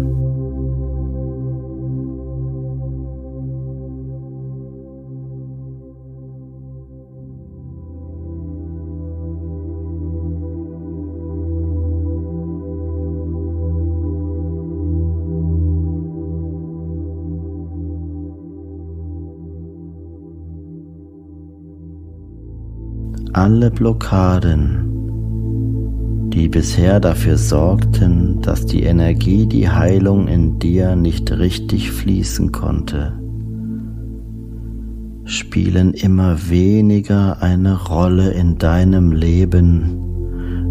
Alle 23.45 23.69
Blockaden, 23.69 24.79
die 26.33 26.49
bisher 26.49 26.99
dafür 26.99 27.37
sorgten, 27.37 28.41
dass 28.41 28.65
die 28.65 28.81
Energie, 28.81 29.45
die 29.45 29.69
Heilung 29.69 30.27
in 30.27 30.57
dir 30.57 30.95
nicht 30.95 31.31
richtig 31.31 31.91
fließen 31.91 32.51
konnte, 32.51 33.13
spielen 35.25 35.93
immer 35.93 36.49
weniger 36.49 37.39
eine 37.43 37.79
Rolle 37.85 38.31
in 38.31 38.57
deinem 38.57 39.11
Leben, 39.11 39.99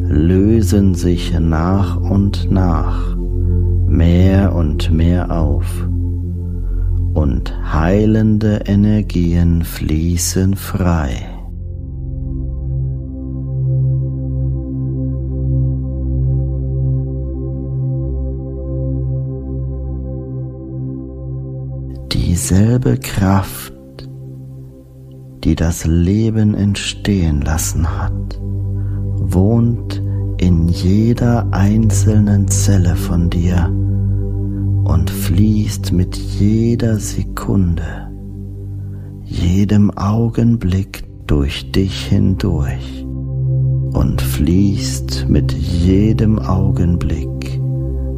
lösen 0.09 0.97
sich 0.97 1.33
nach 1.39 1.97
und 1.97 2.51
nach 2.51 3.15
mehr 3.87 4.53
und 4.53 4.91
mehr 4.91 5.31
auf 5.31 5.87
und 7.15 7.55
heilende 7.73 8.63
Energien 8.67 9.63
fließen 9.63 10.57
frei. 10.57 11.34
Dieselbe 22.35 22.97
Kraft, 22.97 23.73
die 25.45 25.55
das 25.55 25.87
Leben 25.87 26.55
entstehen 26.55 27.41
lassen 27.41 27.87
hat, 27.97 28.41
wohnt 28.41 30.03
in 30.39 30.67
jeder 30.67 31.47
einzelnen 31.53 32.49
Zelle 32.49 32.97
von 32.97 33.31
dir 33.31 33.69
und 33.69 35.11
fließt 35.11 35.93
mit 35.93 36.17
jeder 36.17 36.99
Sekunde, 36.99 38.11
jedem 39.23 39.97
Augenblick 39.97 41.05
durch 41.29 41.71
dich 41.71 42.07
hindurch 42.07 43.07
und 43.93 44.21
fließt 44.21 45.29
mit 45.29 45.53
jedem 45.53 46.41
Augenblick 46.41 47.61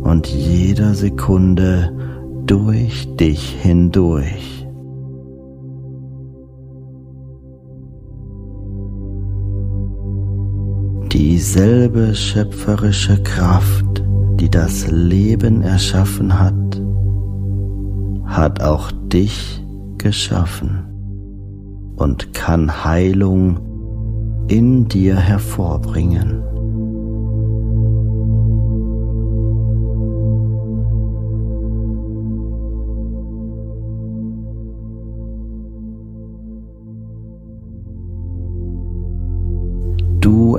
und 0.00 0.26
jeder 0.26 0.94
Sekunde 0.94 1.95
durch 2.46 3.08
dich 3.16 3.56
hindurch. 3.60 4.66
Dieselbe 11.12 12.14
schöpferische 12.14 13.22
Kraft, 13.22 14.04
die 14.38 14.50
das 14.50 14.88
Leben 14.90 15.62
erschaffen 15.62 16.38
hat, 16.38 16.82
hat 18.26 18.62
auch 18.62 18.92
dich 19.12 19.62
geschaffen 19.98 20.84
und 21.96 22.32
kann 22.32 22.84
Heilung 22.84 23.58
in 24.48 24.86
dir 24.86 25.16
hervorbringen. 25.16 26.55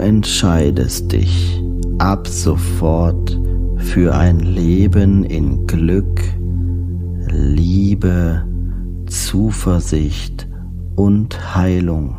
Entscheidest 0.08 1.12
dich 1.12 1.62
ab 1.98 2.30
sofort 2.30 3.38
für 3.76 4.16
ein 4.16 4.40
Leben 4.40 5.26
in 5.26 5.68
Glück, 5.68 6.22
Liebe, 7.30 8.48
Zuversicht 9.08 10.48
und 10.96 11.54
Heilung. 11.58 12.16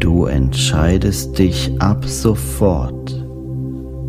Du 0.00 0.24
entscheidest 0.24 1.38
dich 1.38 1.70
ab 1.78 2.04
sofort 2.04 3.24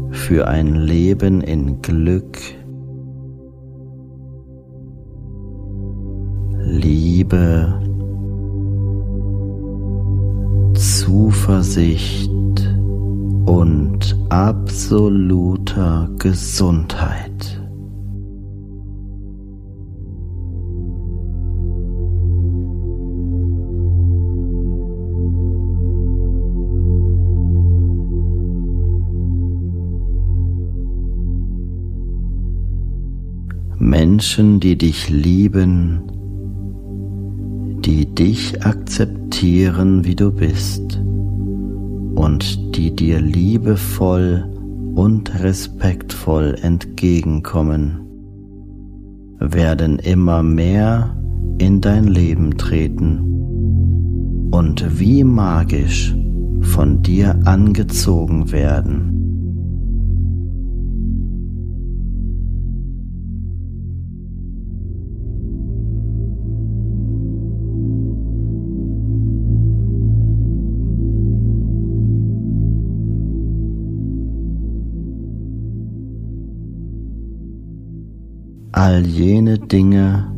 für 0.09 0.47
ein 0.47 0.73
Leben 0.73 1.41
in 1.41 1.79
Glück, 1.83 2.39
Liebe, 6.65 7.88
Zuversicht 11.09 12.29
und 13.47 14.15
absoluter 14.29 16.07
Gesundheit. 16.19 17.59
Menschen, 33.79 34.59
die 34.59 34.77
dich 34.77 35.09
lieben, 35.09 36.18
die 37.89 38.05
dich 38.05 38.63
akzeptieren, 38.63 40.05
wie 40.05 40.15
du 40.15 40.31
bist 40.31 41.01
und 42.13 42.75
die 42.75 42.95
dir 42.95 43.19
liebevoll 43.19 44.47
und 44.93 45.41
respektvoll 45.41 46.55
entgegenkommen, 46.61 48.01
werden 49.39 49.97
immer 49.97 50.43
mehr 50.43 51.17
in 51.57 51.81
dein 51.81 52.03
Leben 52.03 52.59
treten 52.59 54.49
und 54.51 54.99
wie 54.99 55.23
magisch 55.23 56.15
von 56.61 57.01
dir 57.01 57.39
angezogen 57.45 58.51
werden. 58.51 59.18
All 78.79 79.05
jene 79.05 79.59
Dinge, 79.59 80.31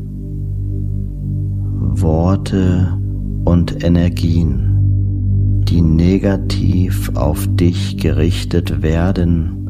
Worte 2.01 2.97
und 3.45 3.83
Energien, 3.83 5.61
die 5.69 5.81
negativ 5.81 7.11
auf 7.15 7.47
dich 7.55 7.97
gerichtet 7.97 8.81
werden, 8.81 9.67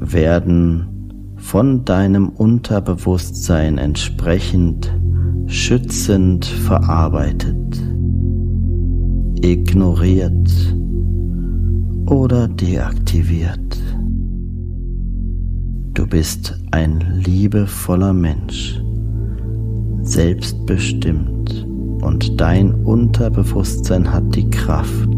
werden 0.00 1.32
von 1.36 1.86
deinem 1.86 2.28
Unterbewusstsein 2.28 3.78
entsprechend 3.78 4.94
schützend 5.46 6.44
verarbeitet, 6.44 7.80
ignoriert 9.40 10.76
oder 12.04 12.48
deaktiviert. 12.48 13.87
Du 15.98 16.06
bist 16.06 16.56
ein 16.70 17.22
liebevoller 17.26 18.12
Mensch, 18.12 18.80
selbstbestimmt 20.02 21.66
und 22.00 22.40
dein 22.40 22.72
Unterbewusstsein 22.72 24.12
hat 24.12 24.32
die 24.36 24.48
Kraft, 24.48 25.08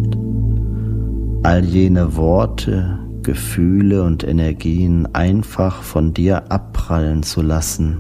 all 1.43 1.63
jene 1.67 2.17
Worte, 2.17 2.99
Gefühle 3.23 4.05
und 4.05 4.25
Energien 4.25 5.07
einfach 5.15 5.83
von 5.83 6.15
dir 6.15 6.51
abprallen 6.51 7.25
zu 7.25 7.43
lassen, 7.43 7.99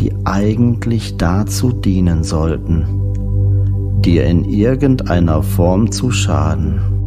die 0.00 0.14
eigentlich 0.24 1.18
dazu 1.18 1.74
dienen 1.74 2.24
sollten, 2.24 2.86
dir 4.00 4.24
in 4.24 4.46
irgendeiner 4.46 5.42
Form 5.42 5.92
zu 5.92 6.10
schaden. 6.10 6.97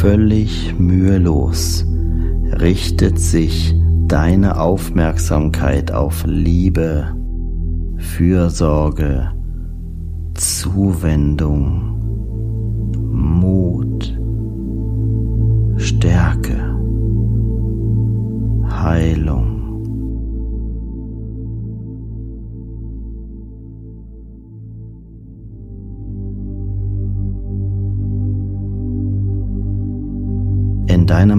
Völlig 0.00 0.78
mühelos 0.78 1.86
richtet 2.60 3.18
sich 3.18 3.74
deine 4.06 4.60
Aufmerksamkeit 4.60 5.90
auf 5.90 6.24
Liebe, 6.26 7.14
Fürsorge, 7.96 9.32
Zuwendung, 10.34 11.94
Mut, 13.10 14.18
Stärke, 15.78 16.76
Heilung. 18.68 19.55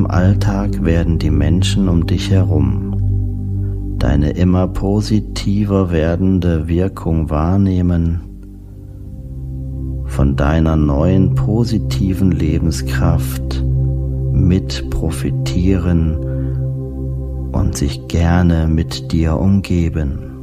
Alltag 0.10 0.84
werden 0.84 1.20
die 1.20 1.32
Menschen 1.32 1.90
um 1.90 2.06
dich 2.06 2.32
herum 2.32 2.88
deine 4.00 4.32
immer 4.32 4.68
positiver 4.68 5.92
werdende 5.92 6.68
Wirkung 6.68 7.30
wahrnehmen, 7.30 8.22
von 10.06 10.36
deiner 10.36 10.76
neuen 10.76 11.36
positiven 11.36 12.32
Lebenskraft 12.32 13.64
mit 14.32 14.90
profitieren 14.90 16.16
und 17.52 17.76
sich 17.76 18.08
gerne 18.08 18.68
mit 18.68 19.12
dir 19.12 19.38
umgeben. 19.38 20.37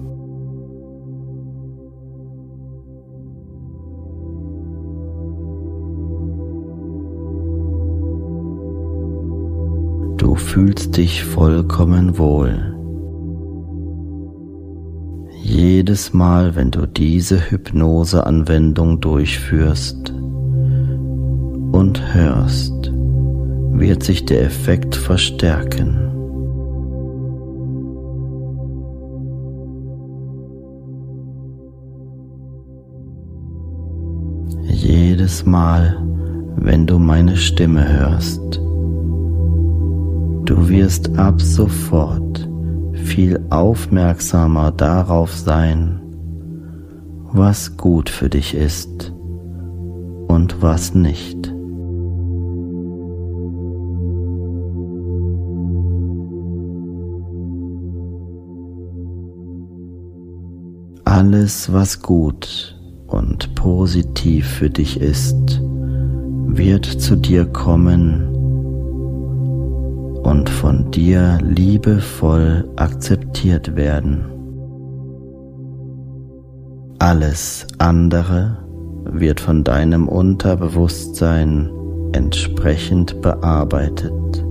Fühlst 10.54 10.96
dich 10.96 11.24
vollkommen 11.24 12.16
wohl. 12.16 12.76
Jedes 15.42 16.14
Mal, 16.14 16.54
wenn 16.54 16.70
du 16.70 16.86
diese 16.86 17.50
Hypnoseanwendung 17.50 19.00
durchführst 19.00 20.12
und 21.72 22.14
hörst, 22.14 22.92
wird 23.72 24.04
sich 24.04 24.26
der 24.26 24.44
Effekt 24.44 24.94
verstärken. 24.94 25.98
Jedes 34.68 35.44
Mal, 35.44 36.00
wenn 36.54 36.86
du 36.86 37.00
meine 37.00 37.36
Stimme 37.36 37.88
hörst, 37.98 38.60
Du 40.44 40.68
wirst 40.68 41.16
ab 41.18 41.40
sofort 41.40 42.50
viel 42.92 43.40
aufmerksamer 43.48 44.72
darauf 44.72 45.32
sein, 45.32 46.02
was 47.32 47.78
gut 47.78 48.10
für 48.10 48.28
dich 48.28 48.54
ist 48.54 49.14
und 50.28 50.60
was 50.60 50.94
nicht. 50.94 51.50
Alles, 61.06 61.72
was 61.72 62.02
gut 62.02 62.78
und 63.06 63.54
positiv 63.54 64.46
für 64.46 64.68
dich 64.68 65.00
ist, 65.00 65.62
wird 66.48 66.84
zu 66.84 67.16
dir 67.16 67.46
kommen 67.46 68.33
und 70.24 70.48
von 70.48 70.90
dir 70.90 71.38
liebevoll 71.42 72.68
akzeptiert 72.76 73.76
werden. 73.76 74.24
Alles 76.98 77.66
andere 77.78 78.58
wird 79.04 79.38
von 79.38 79.64
deinem 79.64 80.08
Unterbewusstsein 80.08 81.70
entsprechend 82.12 83.20
bearbeitet, 83.20 84.44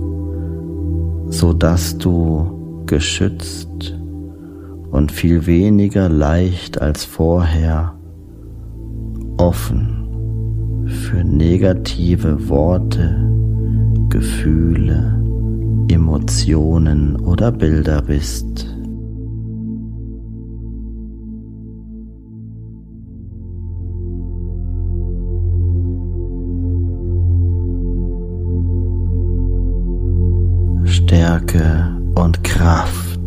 so 1.26 1.52
dass 1.52 1.98
du 1.98 2.84
geschützt 2.86 3.98
und 4.92 5.10
viel 5.10 5.46
weniger 5.46 6.08
leicht 6.08 6.80
als 6.80 7.04
vorher 7.04 7.94
offen 9.38 10.84
für 10.86 11.24
negative 11.24 12.48
Worte, 12.48 13.28
Gefühle, 14.08 15.23
Emotionen 15.88 17.16
oder 17.16 17.52
Bilder 17.52 18.02
bist. 18.02 18.66
Stärke 30.84 31.96
und 32.14 32.42
Kraft 32.44 33.20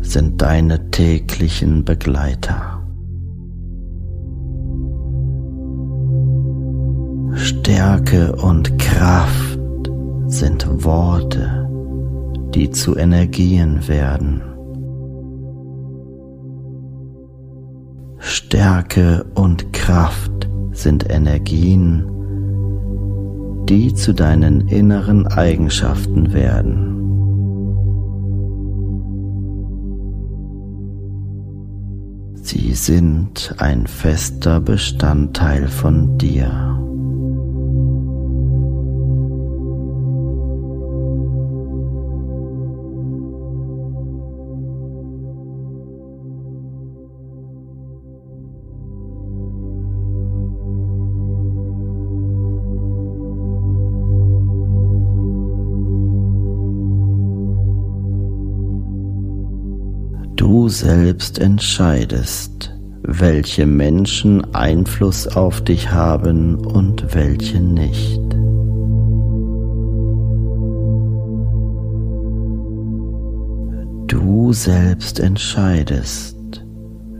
sind 0.00 0.40
deine 0.40 0.90
täglichen 0.90 1.84
Begleiter. 1.84 2.78
Stärke 7.34 8.34
und 8.36 8.78
Kraft 8.78 9.57
sind 10.28 10.84
Worte, 10.84 11.68
die 12.54 12.70
zu 12.70 12.96
Energien 12.96 13.88
werden. 13.88 14.42
Stärke 18.18 19.24
und 19.34 19.72
Kraft 19.72 20.48
sind 20.72 21.10
Energien, 21.10 22.04
die 23.68 23.94
zu 23.94 24.12
deinen 24.12 24.68
inneren 24.68 25.26
Eigenschaften 25.26 26.32
werden. 26.32 26.94
Sie 32.34 32.74
sind 32.74 33.54
ein 33.58 33.86
fester 33.86 34.60
Bestandteil 34.60 35.68
von 35.68 36.18
dir. 36.18 36.78
Selbst 60.68 61.38
entscheidest, 61.38 62.74
welche 63.02 63.64
Menschen 63.64 64.54
Einfluss 64.54 65.26
auf 65.26 65.64
dich 65.64 65.90
haben 65.90 66.56
und 66.56 67.14
welche 67.14 67.58
nicht. 67.58 68.20
Du 74.08 74.52
selbst 74.52 75.20
entscheidest, 75.20 76.36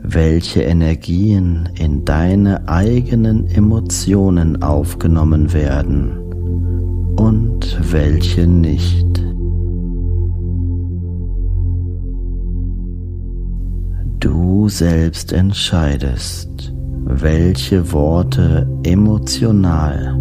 welche 0.03 0.61
Energien 0.61 1.69
in 1.75 2.05
deine 2.05 2.69
eigenen 2.69 3.47
Emotionen 3.47 4.61
aufgenommen 4.61 5.53
werden 5.53 6.11
und 7.17 7.79
welche 7.91 8.45
nicht. 8.45 9.08
Du 14.19 14.67
selbst 14.67 15.31
entscheidest, 15.31 16.73
welche 17.05 17.93
Worte 17.93 18.67
emotional 18.83 20.19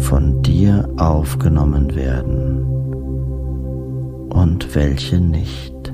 von 0.00 0.40
dir 0.40 0.88
aufgenommen 0.96 1.94
werden 1.94 2.62
und 4.30 4.74
welche 4.74 5.20
nicht. 5.20 5.92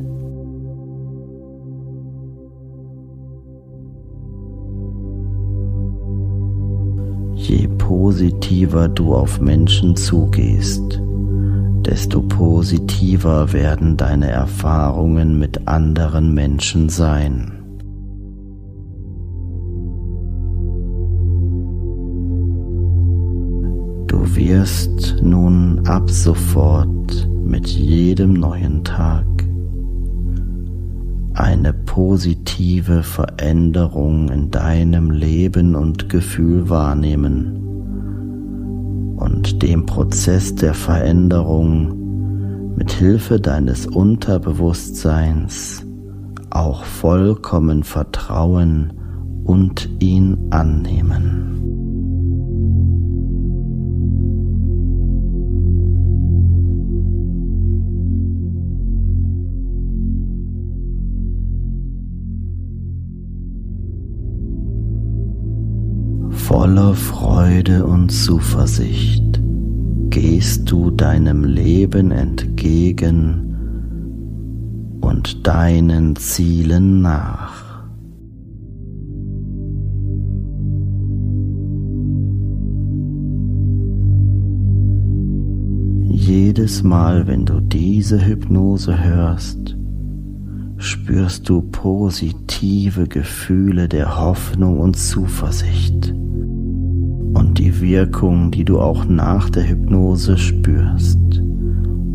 Je 7.35 7.67
positiver 7.79 8.87
du 8.87 9.13
auf 9.13 9.41
Menschen 9.41 9.97
zugehst, 9.97 11.01
desto 11.89 12.21
positiver 12.21 13.51
werden 13.55 13.97
deine 13.97 14.29
Erfahrungen 14.29 15.39
mit 15.39 15.67
anderen 15.67 16.35
Menschen 16.35 16.91
sein. 16.91 17.53
Du 24.07 24.37
wirst 24.37 25.17
nun 25.23 25.81
ab 25.87 26.11
sofort 26.11 27.27
mit 27.43 27.67
jedem 27.67 28.35
neuen 28.35 28.85
Tag 28.85 29.25
eine 31.33 31.73
positive 31.73 33.03
Veränderung 33.03 34.29
in 34.29 34.51
deinem 34.51 35.11
Leben 35.11 35.75
und 35.75 36.11
Gefühl 36.11 36.69
wahrnehmen 36.69 37.68
und 39.19 39.63
dem 39.63 39.87
Prozess 39.87 40.55
der 40.55 40.75
Veränderung 40.75 42.75
mit 42.77 42.93
Hilfe 42.93 43.41
deines 43.41 43.87
Unterbewusstseins 43.87 45.85
auch 46.51 46.85
vollkommen 46.85 47.83
vertrauen 47.83 48.93
und 49.45 49.89
ihn 50.01 50.49
annehmen. 50.51 51.78
Voller 66.59 66.95
Freude 66.95 67.87
und 67.87 68.09
Zuversicht 68.11 69.41
gehst 70.11 70.69
du 70.69 70.91
deinem 70.91 71.45
Leben 71.45 72.11
entgegen 72.11 73.55
und 75.01 75.47
deinen 75.47 76.17
Zielen 76.17 77.01
nach. 77.01 77.63
Jedes 86.11 86.83
Mal, 86.83 87.29
wenn 87.29 87.47
du 87.47 87.61
diese 87.61 88.27
Hypnose 88.27 89.01
hörst, 89.01 89.77
spürst 90.77 91.49
du 91.49 91.63
positive 91.63 93.07
Gefühle 93.07 93.89
der 93.89 94.19
Hoffnung 94.19 94.81
und 94.81 94.97
Zuversicht 94.97 96.13
Wirkung, 97.81 98.51
die 98.51 98.65
du 98.65 98.81
auch 98.81 99.05
nach 99.05 99.51
der 99.51 99.69
Hypnose 99.69 100.37
spürst, 100.39 101.19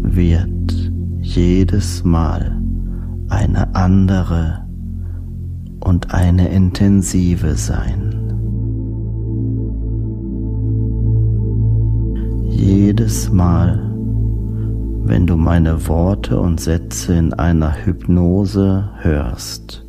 wird 0.01 0.91
jedes 1.22 2.03
Mal 2.03 2.61
eine 3.30 3.74
andere 3.76 4.66
und 5.80 6.14
eine 6.14 6.49
intensive 6.49 7.55
sein. 7.55 8.14
Jedes 12.49 13.32
Mal, 13.32 13.80
wenn 15.05 15.28
du 15.28 15.36
meine 15.36 15.88
Worte 15.88 16.39
und 16.39 16.59
Sätze 16.61 17.16
in 17.16 17.34
einer 17.34 17.74
Hypnose 17.86 18.89
hörst, 18.99 19.86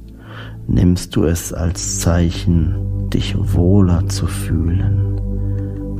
nimmst 0.66 1.14
du 1.14 1.24
es 1.24 1.52
als 1.52 2.00
Zeichen, 2.00 2.74
dich 3.10 3.36
wohler 3.38 4.08
zu 4.08 4.26
fühlen, 4.26 5.13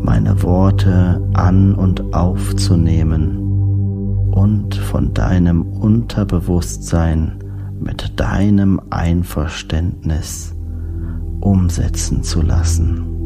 meine 0.04 0.42
Worte 0.42 1.26
an 1.32 1.74
und 1.74 2.14
aufzunehmen 2.14 3.38
und 4.32 4.74
von 4.74 5.14
deinem 5.14 5.62
Unterbewusstsein 5.62 7.38
mit 7.80 8.20
deinem 8.20 8.80
Einverständnis 8.90 10.54
umsetzen 11.40 12.22
zu 12.22 12.42
lassen. 12.42 13.23